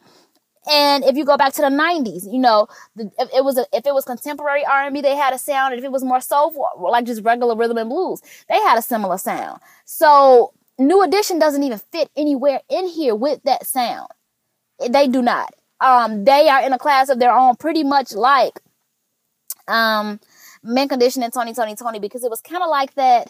and 0.68 1.04
if 1.04 1.16
you 1.16 1.26
go 1.26 1.38
back 1.38 1.54
to 1.54 1.62
the 1.62 1.68
90s, 1.68 2.32
you 2.32 2.40
know, 2.40 2.68
the, 2.96 3.12
if 3.20 3.30
it 3.36 3.44
was 3.44 3.58
a, 3.58 3.66
if 3.72 3.86
it 3.86 3.94
was 3.94 4.04
contemporary 4.04 4.66
R&B, 4.66 5.02
they 5.02 5.16
had 5.16 5.34
a 5.34 5.38
sound. 5.38 5.74
And 5.74 5.80
if 5.80 5.86
it 5.86 5.92
was 5.92 6.04
more 6.04 6.22
soulful, 6.22 6.68
like 6.80 7.06
just 7.06 7.24
regular 7.24 7.56
rhythm 7.56 7.78
and 7.78 7.90
blues, 7.90 8.22
they 8.50 8.56
had 8.56 8.78
a 8.78 8.82
similar 8.82 9.18
sound. 9.18 9.62
So 9.86 10.54
New 10.80 11.04
Edition 11.04 11.38
doesn't 11.38 11.62
even 11.62 11.80
fit 11.92 12.10
anywhere 12.18 12.62
in 12.68 12.88
here 12.88 13.16
with 13.16 13.44
that 13.44 13.68
sound. 13.68 14.10
They 14.90 15.08
do 15.08 15.22
not. 15.22 15.54
Um, 15.80 16.26
they 16.26 16.50
are 16.50 16.64
in 16.64 16.74
a 16.74 16.80
class 16.80 17.10
of 17.10 17.20
their 17.20 17.32
own, 17.32 17.56
pretty 17.58 17.84
much 17.84 18.14
like 18.14 18.60
um, 19.68 20.20
Mint 20.64 20.90
Condition 20.90 21.22
and 21.22 21.32
Tony 21.32 21.54
Tony 21.54 21.76
Tony, 21.76 22.00
because 22.00 22.24
it 22.24 22.30
was 22.30 22.42
kind 22.42 22.64
of 22.64 22.70
like 22.70 22.96
that. 22.96 23.30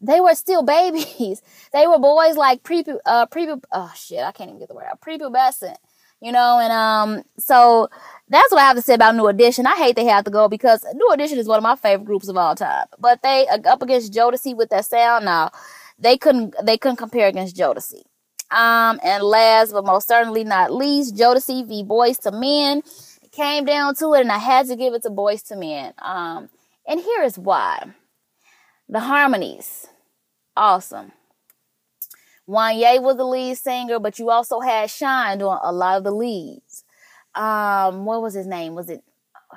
They 0.00 0.20
were 0.20 0.34
still 0.34 0.62
babies. 0.64 1.42
they 1.72 1.86
were 1.86 1.98
boys 1.98 2.36
like 2.36 2.62
pre 2.62 2.84
uh 3.04 3.26
pre 3.26 3.48
oh 3.72 3.92
shit, 3.94 4.20
I 4.20 4.32
can't 4.32 4.48
even 4.48 4.60
get 4.60 4.68
the 4.68 4.74
word 4.74 4.86
out. 4.90 5.00
Prepubescent 5.00 5.76
you 6.24 6.32
know, 6.32 6.58
and 6.58 6.72
um, 6.72 7.22
so 7.38 7.90
that's 8.30 8.50
what 8.50 8.62
I 8.62 8.64
have 8.64 8.76
to 8.76 8.82
say 8.82 8.94
about 8.94 9.14
New 9.14 9.26
Edition. 9.26 9.66
I 9.66 9.76
hate 9.76 9.94
they 9.94 10.06
have 10.06 10.24
to 10.24 10.30
go 10.30 10.48
because 10.48 10.82
New 10.94 11.10
Edition 11.12 11.38
is 11.38 11.46
one 11.46 11.58
of 11.58 11.62
my 11.62 11.76
favorite 11.76 12.06
groups 12.06 12.28
of 12.28 12.36
all 12.38 12.54
time. 12.54 12.86
But 12.98 13.22
they 13.22 13.46
uh, 13.46 13.58
up 13.66 13.82
against 13.82 14.14
Jodeci 14.14 14.56
with 14.56 14.70
that 14.70 14.86
sound 14.86 15.26
now, 15.26 15.50
they 15.98 16.16
couldn't 16.16 16.54
they 16.64 16.78
couldn't 16.78 16.96
compare 16.96 17.28
against 17.28 17.56
Jodeci. 17.56 18.04
Um, 18.50 19.00
and 19.04 19.22
last 19.22 19.72
but 19.72 19.84
most 19.84 20.08
certainly 20.08 20.44
not 20.44 20.72
least, 20.72 21.14
Jodeci 21.14 21.68
v 21.68 21.84
Boyz 21.84 22.24
II 22.24 22.40
Men. 22.40 22.82
It 23.22 23.30
came 23.30 23.66
down 23.66 23.94
to 23.96 24.14
it, 24.14 24.22
and 24.22 24.32
I 24.32 24.38
had 24.38 24.66
to 24.68 24.76
give 24.76 24.94
it 24.94 25.02
to 25.02 25.10
Boyz 25.10 25.52
II 25.52 25.58
Men. 25.58 25.92
Um, 25.98 26.48
and 26.88 27.00
here 27.00 27.22
is 27.22 27.38
why: 27.38 27.86
the 28.88 29.00
harmonies, 29.00 29.88
awesome. 30.56 31.12
Wanya 32.48 33.00
was 33.02 33.16
the 33.16 33.24
lead 33.24 33.56
singer, 33.56 33.98
but 33.98 34.18
you 34.18 34.30
also 34.30 34.60
had 34.60 34.90
Shyne 34.90 35.38
doing 35.38 35.58
a 35.62 35.72
lot 35.72 35.98
of 35.98 36.04
the 36.04 36.10
leads. 36.10 36.84
Um, 37.34 38.04
what 38.04 38.22
was 38.22 38.34
his 38.34 38.46
name? 38.46 38.74
Was 38.74 38.90
it? 38.90 39.02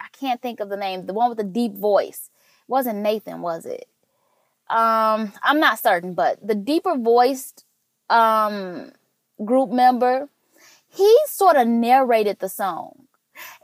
I 0.00 0.06
can't 0.12 0.40
think 0.40 0.60
of 0.60 0.68
the 0.68 0.76
name. 0.76 1.06
The 1.06 1.14
one 1.14 1.28
with 1.28 1.38
the 1.38 1.44
deep 1.44 1.74
voice. 1.74 2.30
It 2.68 2.70
wasn't 2.70 3.00
Nathan, 3.00 3.42
was 3.42 3.66
it? 3.66 3.86
Um, 4.70 5.32
I'm 5.42 5.60
not 5.60 5.78
certain, 5.78 6.14
but 6.14 6.46
the 6.46 6.54
deeper 6.54 6.96
voiced 6.96 7.64
um 8.10 8.92
group 9.44 9.70
member, 9.70 10.28
he 10.88 11.18
sort 11.26 11.56
of 11.56 11.68
narrated 11.68 12.38
the 12.38 12.48
song. 12.48 13.07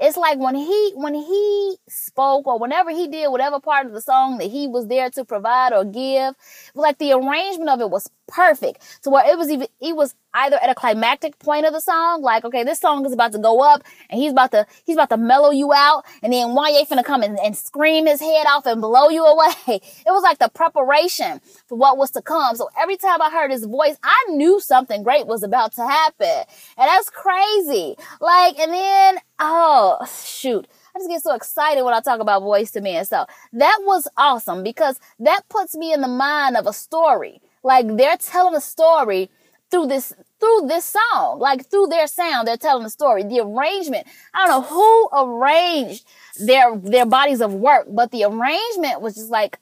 It's 0.01 0.17
like 0.17 0.39
when 0.39 0.55
he 0.55 0.93
when 0.95 1.15
he 1.15 1.77
spoke 1.89 2.47
or 2.47 2.59
whenever 2.59 2.91
he 2.91 3.09
did 3.09 3.29
whatever 3.29 3.61
part 3.61 3.87
of 3.87 3.93
the 3.93 4.01
song 4.01 4.39
that 4.39 4.51
he 4.51 4.67
was 4.69 4.87
there 4.89 5.11
to 5.11 5.25
provide 5.25 5.73
or 5.73 5.85
give, 5.85 6.35
like 6.75 6.99
the 6.99 7.13
arrangement 7.13 7.71
of 7.71 7.81
it 7.81 7.91
was 7.91 8.11
perfect 8.27 9.03
to 9.03 9.11
where 9.11 9.29
it 9.29 9.37
was 9.39 9.51
even 9.51 9.67
it 9.81 9.97
was 9.97 10.15
either 10.35 10.57
at 10.57 10.69
a 10.69 10.75
climactic 10.75 11.39
point 11.39 11.67
of 11.67 11.73
the 11.73 11.81
song, 11.81 12.23
like 12.23 12.45
okay, 12.45 12.65
this 12.65 12.81
song 12.81 13.05
is 13.07 13.13
about 13.13 13.33
to 13.33 13.39
go 13.39 13.61
up 13.61 13.83
and 14.11 14.21
he's 14.21 14.33
about 14.33 14.51
to 14.51 14.67
he's 14.85 14.97
about 14.97 15.11
to 15.11 15.17
mellow 15.17 15.51
you 15.51 15.73
out, 15.73 16.05
and 16.23 16.33
then 16.33 16.49
Wanya 16.49 16.87
finna 16.87 17.05
come 17.05 17.23
and, 17.23 17.39
and 17.41 17.57
scream 17.57 18.07
his 18.07 18.21
head 18.21 18.47
off 18.49 18.67
and 18.67 18.81
blow 18.81 19.09
you 19.09 19.25
away. 19.35 19.55
It 19.67 20.07
was 20.07 20.23
like 20.23 20.39
the 20.39 20.49
preparation 20.49 21.41
for 21.67 21.77
what 21.77 21.97
was 21.97 22.11
to 22.13 22.23
come. 22.23 22.57
So 22.57 22.69
every 22.79 22.97
time 22.97 23.23
I 23.23 23.31
heard 23.31 23.51
his 23.51 23.65
voice, 23.65 23.97
I 24.03 24.17
knew 24.31 24.61
something 24.61 25.03
great 25.03 25.27
was 25.27 25.43
about 25.43 25.73
to 25.75 25.87
happen, 25.87 26.45
and 26.77 26.89
that's 26.89 27.11
crazy. 27.11 27.97
Like, 28.21 28.59
and 28.59 28.73
then 28.73 29.19
oh 29.39 29.99
shoot. 30.27 30.67
I 30.95 31.01
just 31.01 31.11
get 31.11 31.23
so 31.23 31.35
excited 31.35 31.83
when 31.83 31.93
I 31.93 32.01
talk 32.01 32.21
about 32.21 32.43
Boyz 32.43 32.75
II 32.77 32.83
Men. 32.83 33.05
So 33.05 33.27
that 33.55 33.79
was 33.83 34.07
awesome 34.17 34.63
because 34.63 35.01
that 35.19 35.43
puts 35.49 35.75
me 35.75 35.93
in 35.93 36.01
the 36.01 36.09
mind 36.09 36.57
of 36.57 36.69
a 36.69 36.73
story. 36.73 37.41
Like 37.64 37.96
they're 37.96 38.18
telling 38.18 38.55
a 38.55 38.61
story 38.61 39.31
through 39.70 39.87
this 39.87 40.12
through 40.38 40.66
this 40.68 40.85
song, 40.85 41.38
like 41.40 41.68
through 41.70 41.87
their 41.87 42.07
sound, 42.07 42.46
they're 42.46 42.59
telling 42.59 42.85
a 42.85 42.90
story. 42.90 43.24
The 43.24 43.40
arrangement, 43.40 44.07
I 44.35 44.46
don't 44.46 44.61
know 44.61 44.68
who 44.68 45.09
arranged 45.12 46.05
their 46.38 46.77
their 46.77 47.07
bodies 47.07 47.40
of 47.40 47.55
work, 47.55 47.87
but 47.88 48.11
the 48.12 48.24
arrangement 48.24 49.00
was 49.00 49.14
just 49.14 49.31
like 49.31 49.59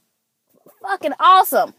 fucking 0.83 1.15
awesome, 1.21 1.75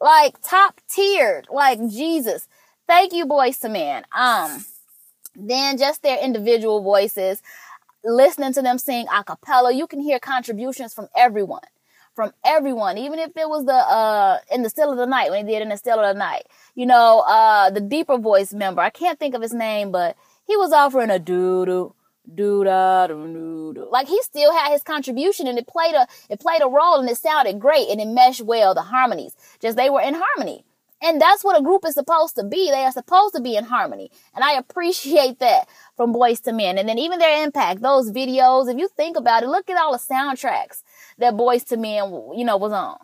like 0.00 0.34
top 0.42 0.80
tiered, 0.88 1.46
like 1.50 1.78
Jesus. 1.88 2.48
Thank 2.88 3.12
you, 3.12 3.24
Boyz 3.24 3.64
II 3.64 3.70
Men. 3.70 4.04
Um, 4.12 4.64
then 5.36 5.78
just 5.78 6.02
their 6.02 6.18
individual 6.18 6.82
voices, 6.82 7.40
listening 8.04 8.52
to 8.54 8.62
them 8.62 8.78
sing 8.78 9.06
a 9.14 9.22
cappella, 9.22 9.72
you 9.72 9.86
can 9.86 10.00
hear 10.00 10.18
contributions 10.18 10.92
from 10.92 11.08
everyone 11.16 11.60
from 12.18 12.32
everyone, 12.44 12.98
even 12.98 13.20
if 13.20 13.30
it 13.36 13.48
was 13.48 13.64
the 13.64 13.72
uh 13.72 14.38
in 14.50 14.64
the 14.64 14.68
still 14.68 14.90
of 14.90 14.98
the 14.98 15.06
night 15.06 15.30
when 15.30 15.46
he 15.46 15.52
did 15.52 15.62
in 15.62 15.68
the 15.68 15.76
still 15.76 16.00
of 16.00 16.12
the 16.12 16.18
night. 16.18 16.46
You 16.74 16.84
know, 16.84 17.20
uh 17.20 17.70
the 17.70 17.80
deeper 17.80 18.18
voice 18.18 18.52
member. 18.52 18.80
I 18.80 18.90
can't 18.90 19.20
think 19.20 19.36
of 19.36 19.40
his 19.40 19.54
name, 19.54 19.92
but 19.92 20.16
he 20.44 20.56
was 20.56 20.72
offering 20.72 21.10
a 21.10 21.20
doo 21.20 21.64
doo 21.64 21.94
doo 22.34 22.64
da 22.64 23.06
doo 23.06 23.72
doo. 23.72 23.88
Like 23.88 24.08
he 24.08 24.20
still 24.22 24.52
had 24.52 24.72
his 24.72 24.82
contribution 24.82 25.46
and 25.46 25.58
it 25.58 25.68
played 25.68 25.94
a 25.94 26.08
it 26.28 26.40
played 26.40 26.60
a 26.60 26.66
role 26.66 26.98
and 26.98 27.08
it 27.08 27.18
sounded 27.18 27.60
great 27.60 27.88
and 27.88 28.00
it 28.00 28.08
meshed 28.08 28.42
well, 28.42 28.74
the 28.74 28.82
harmonies. 28.82 29.36
Just 29.60 29.76
they 29.76 29.88
were 29.88 30.02
in 30.02 30.16
harmony. 30.20 30.64
And 31.00 31.20
that's 31.20 31.44
what 31.44 31.58
a 31.58 31.62
group 31.62 31.84
is 31.86 31.94
supposed 31.94 32.34
to 32.36 32.44
be. 32.44 32.70
They 32.70 32.84
are 32.84 32.92
supposed 32.92 33.34
to 33.34 33.40
be 33.40 33.56
in 33.56 33.64
harmony. 33.64 34.10
And 34.34 34.44
I 34.44 34.54
appreciate 34.54 35.38
that 35.38 35.68
from 35.96 36.12
Boyz 36.12 36.46
II 36.46 36.54
Men. 36.54 36.78
And 36.78 36.88
then 36.88 36.98
even 36.98 37.18
their 37.18 37.44
impact, 37.44 37.82
those 37.82 38.10
videos, 38.10 38.70
if 38.70 38.78
you 38.78 38.88
think 38.88 39.16
about 39.16 39.42
it, 39.42 39.48
look 39.48 39.70
at 39.70 39.78
all 39.78 39.92
the 39.92 39.98
soundtracks 39.98 40.82
that 41.18 41.34
Boyz 41.34 41.70
II 41.70 41.78
Men, 41.78 42.32
you 42.36 42.44
know, 42.44 42.56
was 42.56 42.72
on. 42.72 42.98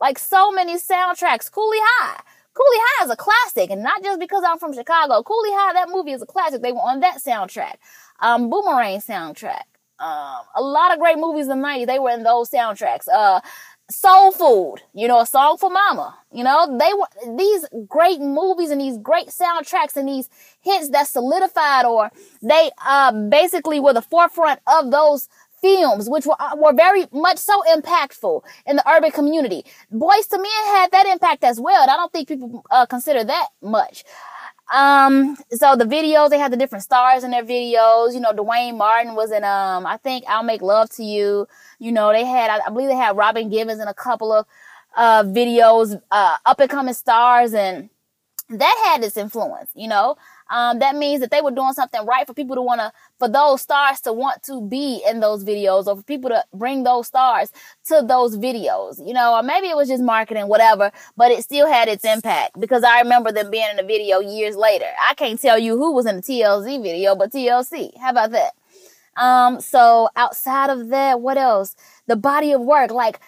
Like 0.00 0.18
so 0.18 0.50
many 0.50 0.76
soundtracks. 0.76 1.50
Cooley 1.50 1.78
High. 1.80 2.20
Cooley 2.54 2.78
High 2.80 3.04
is 3.04 3.10
a 3.10 3.16
classic. 3.16 3.70
And 3.70 3.82
not 3.82 4.02
just 4.02 4.20
because 4.20 4.42
I'm 4.46 4.58
from 4.58 4.72
Chicago. 4.72 5.22
Cooley 5.22 5.50
High, 5.52 5.74
that 5.74 5.88
movie 5.90 6.12
is 6.12 6.22
a 6.22 6.26
classic. 6.26 6.62
They 6.62 6.72
were 6.72 6.78
on 6.78 7.00
that 7.00 7.18
soundtrack. 7.18 7.76
Um, 8.20 8.48
Boomerang 8.48 9.00
soundtrack. 9.00 9.64
Um, 9.98 10.42
a 10.56 10.62
lot 10.62 10.92
of 10.92 10.98
great 10.98 11.18
movies 11.18 11.48
in 11.48 11.60
the 11.60 11.66
90s, 11.66 11.86
they 11.86 11.98
were 11.98 12.10
in 12.10 12.24
those 12.24 12.50
soundtracks. 12.50 13.06
Uh, 13.08 13.40
Soul 13.90 14.32
Food, 14.32 14.76
you 14.94 15.06
know, 15.06 15.20
a 15.20 15.26
song 15.26 15.58
for 15.58 15.68
mama. 15.70 16.16
You 16.32 16.42
know, 16.42 16.78
they 16.78 16.90
were 16.94 17.36
these 17.36 17.66
great 17.86 18.18
movies 18.20 18.70
and 18.70 18.80
these 18.80 18.96
great 18.98 19.28
soundtracks 19.28 19.96
and 19.96 20.08
these 20.08 20.28
hits 20.62 20.88
that 20.88 21.06
solidified 21.06 21.84
or 21.84 22.10
they 22.42 22.70
uh 22.84 23.12
basically 23.28 23.80
were 23.80 23.92
the 23.92 24.02
forefront 24.02 24.60
of 24.66 24.90
those 24.90 25.28
films, 25.60 26.10
which 26.10 26.26
were, 26.26 26.36
uh, 26.38 26.54
were 26.56 26.74
very 26.74 27.06
much 27.12 27.38
so 27.38 27.62
impactful 27.74 28.42
in 28.66 28.76
the 28.76 28.90
urban 28.90 29.10
community. 29.10 29.64
Boyz 29.92 30.30
II 30.32 30.38
Men 30.40 30.66
had 30.66 30.90
that 30.92 31.06
impact 31.06 31.42
as 31.42 31.58
well. 31.58 31.82
And 31.82 31.90
I 31.90 31.96
don't 31.96 32.12
think 32.12 32.28
people 32.28 32.64
uh, 32.70 32.84
consider 32.84 33.24
that 33.24 33.48
much. 33.62 34.04
Um, 34.72 35.36
so 35.50 35.76
the 35.76 35.84
videos, 35.84 36.30
they 36.30 36.38
had 36.38 36.52
the 36.52 36.56
different 36.56 36.84
stars 36.84 37.24
in 37.24 37.30
their 37.30 37.44
videos. 37.44 38.14
You 38.14 38.20
know, 38.20 38.32
Duane 38.32 38.76
Martin 38.76 39.14
was 39.14 39.30
in, 39.30 39.44
um, 39.44 39.86
I 39.86 39.98
think 39.98 40.24
I'll 40.28 40.42
Make 40.42 40.62
Love 40.62 40.90
to 40.90 41.04
You. 41.04 41.46
You 41.78 41.92
know, 41.92 42.12
they 42.12 42.24
had, 42.24 42.50
I, 42.50 42.66
I 42.66 42.70
believe 42.70 42.88
they 42.88 42.94
had 42.94 43.16
Robin 43.16 43.50
Givens 43.50 43.80
in 43.80 43.88
a 43.88 43.94
couple 43.94 44.32
of, 44.32 44.46
uh, 44.96 45.22
videos, 45.24 46.00
uh, 46.10 46.36
up 46.46 46.60
and 46.60 46.70
coming 46.70 46.94
stars 46.94 47.52
and 47.52 47.90
that 48.50 48.90
had 48.92 49.02
its 49.02 49.16
influence, 49.16 49.70
you 49.74 49.88
know 49.88 50.16
um, 50.50 50.78
that 50.80 50.96
means 50.96 51.20
that 51.20 51.30
they 51.30 51.40
were 51.40 51.50
doing 51.50 51.72
something 51.72 52.04
right 52.06 52.26
for 52.26 52.34
people 52.34 52.56
to 52.56 52.62
want 52.62 52.80
to, 52.80 52.92
for 53.18 53.28
those 53.28 53.62
stars 53.62 54.00
to 54.02 54.12
want 54.12 54.42
to 54.44 54.60
be 54.60 55.02
in 55.08 55.20
those 55.20 55.44
videos 55.44 55.86
or 55.86 55.96
for 55.96 56.02
people 56.02 56.30
to 56.30 56.44
bring 56.52 56.84
those 56.84 57.06
stars 57.06 57.50
to 57.86 58.04
those 58.06 58.36
videos, 58.36 59.04
you 59.06 59.14
know, 59.14 59.34
or 59.34 59.42
maybe 59.42 59.68
it 59.68 59.76
was 59.76 59.88
just 59.88 60.02
marketing, 60.02 60.48
whatever, 60.48 60.92
but 61.16 61.30
it 61.30 61.42
still 61.42 61.66
had 61.66 61.88
its 61.88 62.04
impact 62.04 62.60
because 62.60 62.84
I 62.84 63.00
remember 63.00 63.32
them 63.32 63.50
being 63.50 63.68
in 63.72 63.78
a 63.78 63.86
video 63.86 64.20
years 64.20 64.56
later. 64.56 64.86
I 65.08 65.14
can't 65.14 65.40
tell 65.40 65.58
you 65.58 65.76
who 65.76 65.92
was 65.92 66.06
in 66.06 66.16
the 66.16 66.22
TLC 66.22 66.82
video, 66.82 67.14
but 67.14 67.32
TLC. 67.32 67.96
How 67.98 68.10
about 68.10 68.30
that? 68.32 68.52
Um, 69.16 69.60
so 69.60 70.08
outside 70.16 70.70
of 70.70 70.88
that, 70.88 71.20
what 71.20 71.38
else? 71.38 71.76
The 72.06 72.16
body 72.16 72.52
of 72.52 72.60
work, 72.60 72.90
like, 72.90 73.20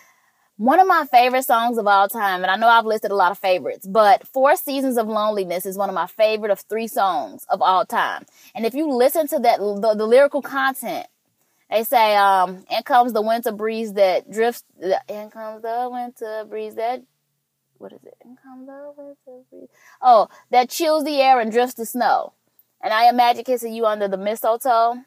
one 0.57 0.81
of 0.81 0.87
my 0.87 1.05
favorite 1.11 1.45
songs 1.45 1.77
of 1.77 1.87
all 1.87 2.09
time, 2.09 2.43
and 2.43 2.51
I 2.51 2.57
know 2.57 2.69
I've 2.69 2.87
listed 2.87 3.11
a 3.11 3.15
lot 3.15 3.31
of 3.31 3.39
favorites, 3.39 3.87
but 3.87 4.27
Four 4.27 4.57
Seasons 4.57 4.97
of 4.97 5.07
Loneliness 5.07 5.67
is 5.67 5.77
one 5.77 5.91
of 5.91 5.95
my 5.95 6.07
favorite 6.07 6.51
of 6.51 6.61
three 6.61 6.89
songs 6.89 7.45
of 7.51 7.61
all 7.61 7.85
time. 7.85 8.25
And 8.55 8.65
if 8.65 8.75
you 8.75 8.91
listen 8.91 9.29
to 9.29 9.39
that, 9.41 9.59
the, 9.59 9.95
the 9.97 10.07
lyrical 10.07 10.41
content, 10.41 11.07
they 11.71 11.85
say, 11.85 12.17
um, 12.17 12.65
in 12.71 12.83
comes 12.85 13.13
the 13.13 13.23
winter 13.23 13.53
breeze 13.53 13.93
that 13.95 14.31
drifts, 14.31 14.65
in 15.09 15.31
comes 15.31 15.63
the 15.63 15.89
winter 15.93 16.47
breeze 16.49 16.77
that, 16.77 17.03
what 17.77 17.93
is 17.93 18.03
it? 18.05 18.17
In 18.25 18.37
comes 18.43 18.67
the 18.67 18.93
winter 18.97 19.45
breeze. 19.51 19.69
Oh, 20.01 20.29
that 20.51 20.71
chills 20.71 21.05
the 21.05 21.21
air 21.21 21.39
and 21.39 21.53
drifts 21.53 21.75
the 21.75 21.85
snow. 21.85 22.33
And 22.83 22.95
I 22.95 23.09
imagine 23.09 23.45
kissing 23.45 23.75
you 23.75 23.85
under 23.85 24.09
the 24.09 24.17
mistletoe. 24.17 25.03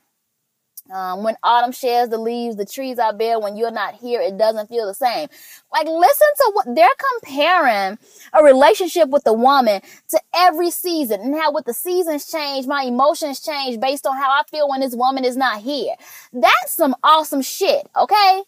Um, 0.91 1.23
when 1.23 1.35
autumn 1.43 1.71
shares 1.71 2.09
the 2.09 2.17
leaves, 2.17 2.55
the 2.55 2.65
trees 2.65 2.97
are 2.97 3.13
bare. 3.13 3.39
When 3.39 3.55
you're 3.55 3.71
not 3.71 3.95
here, 3.95 4.21
it 4.21 4.37
doesn't 4.37 4.69
feel 4.69 4.87
the 4.87 4.93
same. 4.93 5.27
Like, 5.71 5.85
listen 5.85 6.27
to 6.37 6.51
what 6.53 6.75
they're 6.75 6.89
comparing 7.21 7.99
a 8.33 8.43
relationship 8.43 9.09
with 9.09 9.25
a 9.27 9.33
woman 9.33 9.81
to 10.09 10.19
every 10.35 10.71
season 10.71 11.21
and 11.21 11.35
how 11.35 11.51
with 11.51 11.65
the 11.65 11.73
seasons 11.73 12.31
change, 12.31 12.65
my 12.65 12.83
emotions 12.83 13.39
change 13.39 13.79
based 13.79 14.07
on 14.07 14.17
how 14.17 14.31
I 14.31 14.41
feel 14.49 14.67
when 14.67 14.81
this 14.81 14.95
woman 14.95 15.25
is 15.25 15.37
not 15.37 15.61
here. 15.61 15.93
That's 16.33 16.73
some 16.73 16.95
awesome 17.03 17.43
shit, 17.43 17.87
okay? 17.95 18.41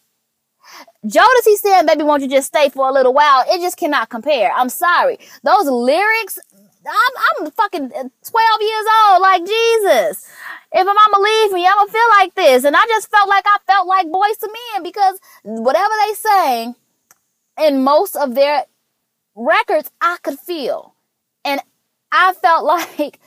Jodeci 1.04 1.56
saying, 1.56 1.86
baby, 1.86 2.04
won't 2.04 2.22
you 2.22 2.28
just 2.28 2.48
stay 2.48 2.68
for 2.68 2.88
a 2.88 2.92
little 2.92 3.12
while? 3.12 3.44
It 3.48 3.60
just 3.60 3.76
cannot 3.76 4.08
compare. 4.08 4.52
I'm 4.52 4.68
sorry. 4.68 5.18
Those 5.42 5.66
lyrics, 5.66 6.38
I'm, 6.86 7.44
I'm 7.44 7.50
fucking 7.52 7.88
12 7.90 8.10
years 8.60 8.86
old, 9.10 9.22
like 9.22 9.44
Jesus. 9.46 10.28
If 10.74 10.82
a 10.82 10.84
mama 10.84 11.22
leave 11.22 11.52
me, 11.52 11.66
I'm 11.66 11.76
gonna 11.76 11.92
feel 11.92 12.08
like 12.18 12.34
this. 12.34 12.64
And 12.64 12.74
I 12.76 12.82
just 12.88 13.10
felt 13.10 13.28
like 13.28 13.44
I 13.46 13.58
felt 13.66 13.86
like 13.86 14.06
Boyz 14.06 14.42
II 14.42 14.48
Men 14.74 14.82
because 14.82 15.20
whatever 15.42 15.92
they 16.06 16.14
sang 16.14 16.74
in 17.60 17.82
most 17.82 18.16
of 18.16 18.34
their 18.34 18.64
records, 19.34 19.90
I 20.00 20.16
could 20.22 20.38
feel. 20.38 20.94
And 21.44 21.60
I 22.10 22.32
felt 22.32 22.64
like, 22.98 23.20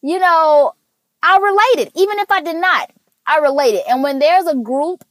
you 0.00 0.18
know, 0.18 0.74
I 1.22 1.38
related, 1.38 1.92
even 1.96 2.18
if 2.18 2.30
I 2.30 2.40
did 2.40 2.56
not. 2.56 2.92
I 3.26 3.38
related. 3.38 3.82
And 3.88 4.02
when 4.02 4.18
there's 4.18 4.46
a 4.46 4.54
group 4.54 5.04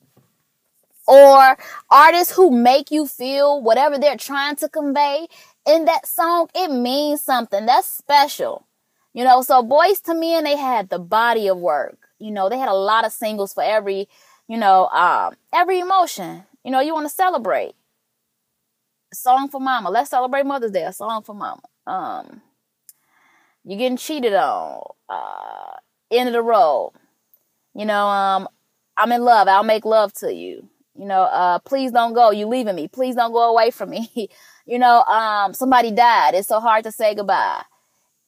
or 1.07 1.57
artists 1.89 2.33
who 2.35 2.51
make 2.51 2.91
you 2.91 3.07
feel 3.07 3.61
whatever 3.61 3.97
they're 3.97 4.17
trying 4.17 4.55
to 4.57 4.69
convey 4.69 5.27
in 5.65 5.85
that 5.85 6.05
song, 6.05 6.49
it 6.53 6.69
means 6.69 7.21
something. 7.21 7.65
That's 7.65 7.87
special. 7.87 8.65
You 9.13 9.23
know, 9.23 9.41
so 9.41 9.61
Boyz 9.61 10.07
II 10.07 10.19
Men, 10.19 10.43
they 10.43 10.55
had 10.55 10.89
the 10.89 10.99
body 10.99 11.47
of 11.47 11.57
work. 11.57 12.09
You 12.19 12.31
know, 12.31 12.49
they 12.49 12.57
had 12.57 12.69
a 12.69 12.73
lot 12.73 13.05
of 13.05 13.11
singles 13.11 13.53
for 13.53 13.63
every, 13.63 14.07
you 14.47 14.57
know, 14.57 14.87
um, 14.87 15.35
every 15.53 15.79
emotion. 15.79 16.43
You 16.63 16.71
know, 16.71 16.79
you 16.79 16.93
want 16.93 17.07
to 17.07 17.13
celebrate. 17.13 17.73
A 19.11 19.15
song 19.15 19.49
for 19.49 19.59
mama. 19.59 19.89
Let's 19.89 20.09
celebrate 20.09 20.45
Mother's 20.45 20.71
Day. 20.71 20.83
A 20.83 20.93
song 20.93 21.23
for 21.23 21.35
mama. 21.35 21.61
Um, 21.85 22.41
you're 23.65 23.77
getting 23.77 23.97
cheated 23.97 24.33
on. 24.33 24.81
Uh, 25.09 25.73
end 26.09 26.29
of 26.29 26.33
the 26.33 26.41
road. 26.41 26.93
You 27.73 27.85
know, 27.85 28.07
um, 28.07 28.47
I'm 28.97 29.11
in 29.11 29.23
love. 29.23 29.47
I'll 29.47 29.63
make 29.63 29.85
love 29.85 30.13
to 30.15 30.33
you. 30.33 30.69
You 30.95 31.05
know, 31.05 31.23
uh, 31.23 31.59
please 31.59 31.91
don't 31.91 32.13
go. 32.13 32.31
You 32.31 32.47
leaving 32.47 32.75
me. 32.75 32.87
Please 32.87 33.15
don't 33.15 33.31
go 33.31 33.49
away 33.49 33.71
from 33.71 33.89
me. 33.89 34.11
you 34.65 34.79
know, 34.79 35.01
um, 35.03 35.53
somebody 35.53 35.91
died. 35.91 36.35
It's 36.35 36.47
so 36.47 36.59
hard 36.59 36.83
to 36.83 36.91
say 36.91 37.15
goodbye. 37.15 37.63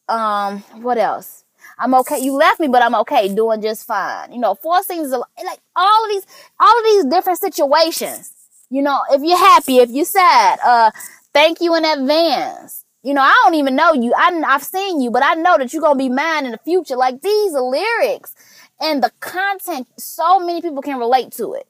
Um, 0.08 0.60
what 0.82 0.98
else? 0.98 1.44
I'm 1.80 1.94
okay. 1.96 2.20
You 2.20 2.34
left 2.34 2.60
me, 2.60 2.68
but 2.68 2.82
I'm 2.82 2.96
okay, 2.96 3.34
doing 3.34 3.62
just 3.62 3.86
fine. 3.88 4.32
You 4.32 4.40
know, 4.40 4.56
four 4.56 4.84
things 4.84 5.10
like 5.10 5.60
all 5.76 6.06
of 6.06 6.10
these, 6.12 6.26
all 6.60 6.78
of 6.80 6.86
these 6.86 7.06
different 7.06 7.40
situations. 7.40 8.32
You 8.70 8.82
know, 8.82 9.00
if 9.12 9.22
you're 9.24 9.38
happy, 9.38 9.78
if 9.78 9.90
you're 9.90 10.06
sad, 10.06 10.60
uh, 10.66 10.92
thank 11.34 11.62
you 11.62 11.76
in 11.76 11.86
advance. 11.86 12.86
You 13.04 13.14
know, 13.14 13.22
I 13.22 13.34
don't 13.44 13.56
even 13.56 13.76
know 13.76 13.94
you. 13.94 14.14
I, 14.16 14.42
I've 14.48 14.64
seen 14.64 15.02
you, 15.02 15.12
but 15.12 15.24
I 15.24 15.34
know 15.36 15.58
that 15.58 15.74
you're 15.74 15.82
gonna 15.82 15.98
be 15.98 16.10
mine 16.10 16.46
in 16.46 16.52
the 16.52 16.58
future. 16.60 16.96
Like 16.96 17.22
these 17.22 17.54
lyrics 17.54 18.36
and 18.80 19.04
the 19.04 19.12
content. 19.20 19.88
So 19.98 20.40
many 20.40 20.62
people 20.62 20.82
can 20.82 20.98
relate 20.98 21.32
to 21.34 21.54
it. 21.54 21.68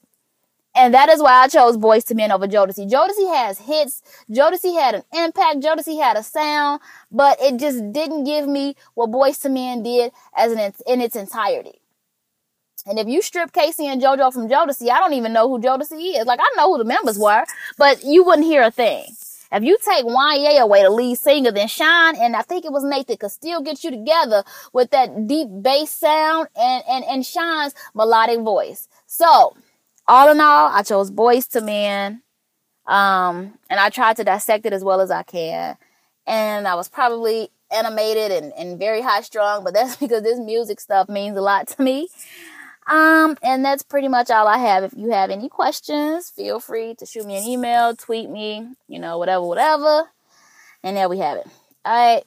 And 0.76 0.92
that 0.92 1.08
is 1.08 1.22
why 1.22 1.42
I 1.42 1.48
chose 1.48 1.76
Boyz 1.76 2.10
II 2.10 2.16
Men 2.16 2.32
over 2.32 2.48
Jodeci. 2.48 2.90
Jodeci 2.90 3.32
has 3.34 3.58
hits. 3.60 4.02
Jodeci 4.28 4.74
had 4.74 4.96
an 4.96 5.02
impact. 5.14 5.60
Jodeci 5.60 6.02
had 6.02 6.16
a 6.16 6.22
sound, 6.22 6.80
but 7.12 7.40
it 7.40 7.58
just 7.58 7.92
didn't 7.92 8.24
give 8.24 8.48
me 8.48 8.74
what 8.94 9.10
Boyz 9.10 9.44
II 9.44 9.52
Men 9.52 9.82
did 9.82 10.12
as 10.36 10.52
an 10.52 10.72
in 10.86 11.00
its 11.00 11.14
entirety. 11.14 11.80
And 12.86 12.98
if 12.98 13.08
you 13.08 13.22
strip 13.22 13.52
K-Ci 13.52 13.86
and 13.86 14.02
JoJo 14.02 14.32
from 14.32 14.48
Jodeci, 14.48 14.90
I 14.90 14.98
don't 14.98 15.14
even 15.14 15.32
know 15.32 15.48
who 15.48 15.58
Jodeci 15.58 16.20
is. 16.20 16.26
Like 16.26 16.40
I 16.42 16.50
know 16.56 16.72
who 16.72 16.78
the 16.78 16.84
members 16.84 17.18
were, 17.18 17.44
but 17.78 18.02
you 18.04 18.24
wouldn't 18.24 18.46
hear 18.46 18.62
a 18.62 18.70
thing. 18.70 19.06
If 19.52 19.62
you 19.62 19.78
take 19.84 20.04
Wanya 20.04 20.60
away, 20.60 20.82
the 20.82 20.90
lead 20.90 21.16
singer, 21.16 21.52
then 21.52 21.68
Shine 21.68 22.16
and 22.16 22.34
I 22.34 22.42
think 22.42 22.64
it 22.64 22.72
was 22.72 22.82
Nathan 22.82 23.16
could 23.16 23.30
still 23.30 23.62
get 23.62 23.84
you 23.84 23.90
together 23.90 24.42
with 24.72 24.90
that 24.90 25.28
deep 25.28 25.46
bass 25.62 25.92
sound 25.92 26.48
and 26.56 26.82
and 26.88 27.04
and 27.04 27.24
Sean's 27.24 27.72
melodic 27.94 28.40
voice. 28.40 28.88
So 29.06 29.56
all 30.06 30.30
in 30.30 30.40
all, 30.40 30.70
I 30.72 30.82
chose 30.82 31.10
Boyz 31.10 31.54
II 31.54 31.62
Men. 31.62 32.22
Um, 32.86 33.58
and 33.70 33.80
I 33.80 33.88
tried 33.88 34.16
to 34.16 34.24
dissect 34.24 34.66
it 34.66 34.72
as 34.72 34.84
well 34.84 35.00
as 35.00 35.10
I 35.10 35.22
can. 35.22 35.76
And 36.26 36.68
I 36.68 36.74
was 36.74 36.88
probably 36.88 37.50
animated 37.70 38.30
and, 38.30 38.52
and 38.54 38.78
very 38.78 39.00
high 39.00 39.22
strung, 39.22 39.64
but 39.64 39.74
that's 39.74 39.96
because 40.00 40.22
this 40.22 40.38
music 40.38 40.80
stuff 40.80 41.08
means 41.08 41.36
a 41.36 41.40
lot 41.42 41.68
to 41.68 41.82
me. 41.82 42.08
Um, 42.86 43.38
and 43.42 43.64
that's 43.64 43.82
pretty 43.82 44.08
much 44.08 44.30
all 44.30 44.46
I 44.46 44.58
have. 44.58 44.84
If 44.84 44.92
you 44.94 45.10
have 45.10 45.30
any 45.30 45.48
questions, 45.48 46.28
feel 46.28 46.60
free 46.60 46.94
to 46.96 47.06
shoot 47.06 47.24
me 47.24 47.38
an 47.38 47.44
email, 47.44 47.96
tweet 47.96 48.28
me, 48.28 48.68
you 48.88 48.98
know, 48.98 49.16
whatever, 49.18 49.44
whatever. 49.46 50.10
And 50.82 50.96
there 50.96 51.08
we 51.08 51.18
have 51.18 51.38
it. 51.38 51.46
All 51.84 52.14
right. 52.14 52.24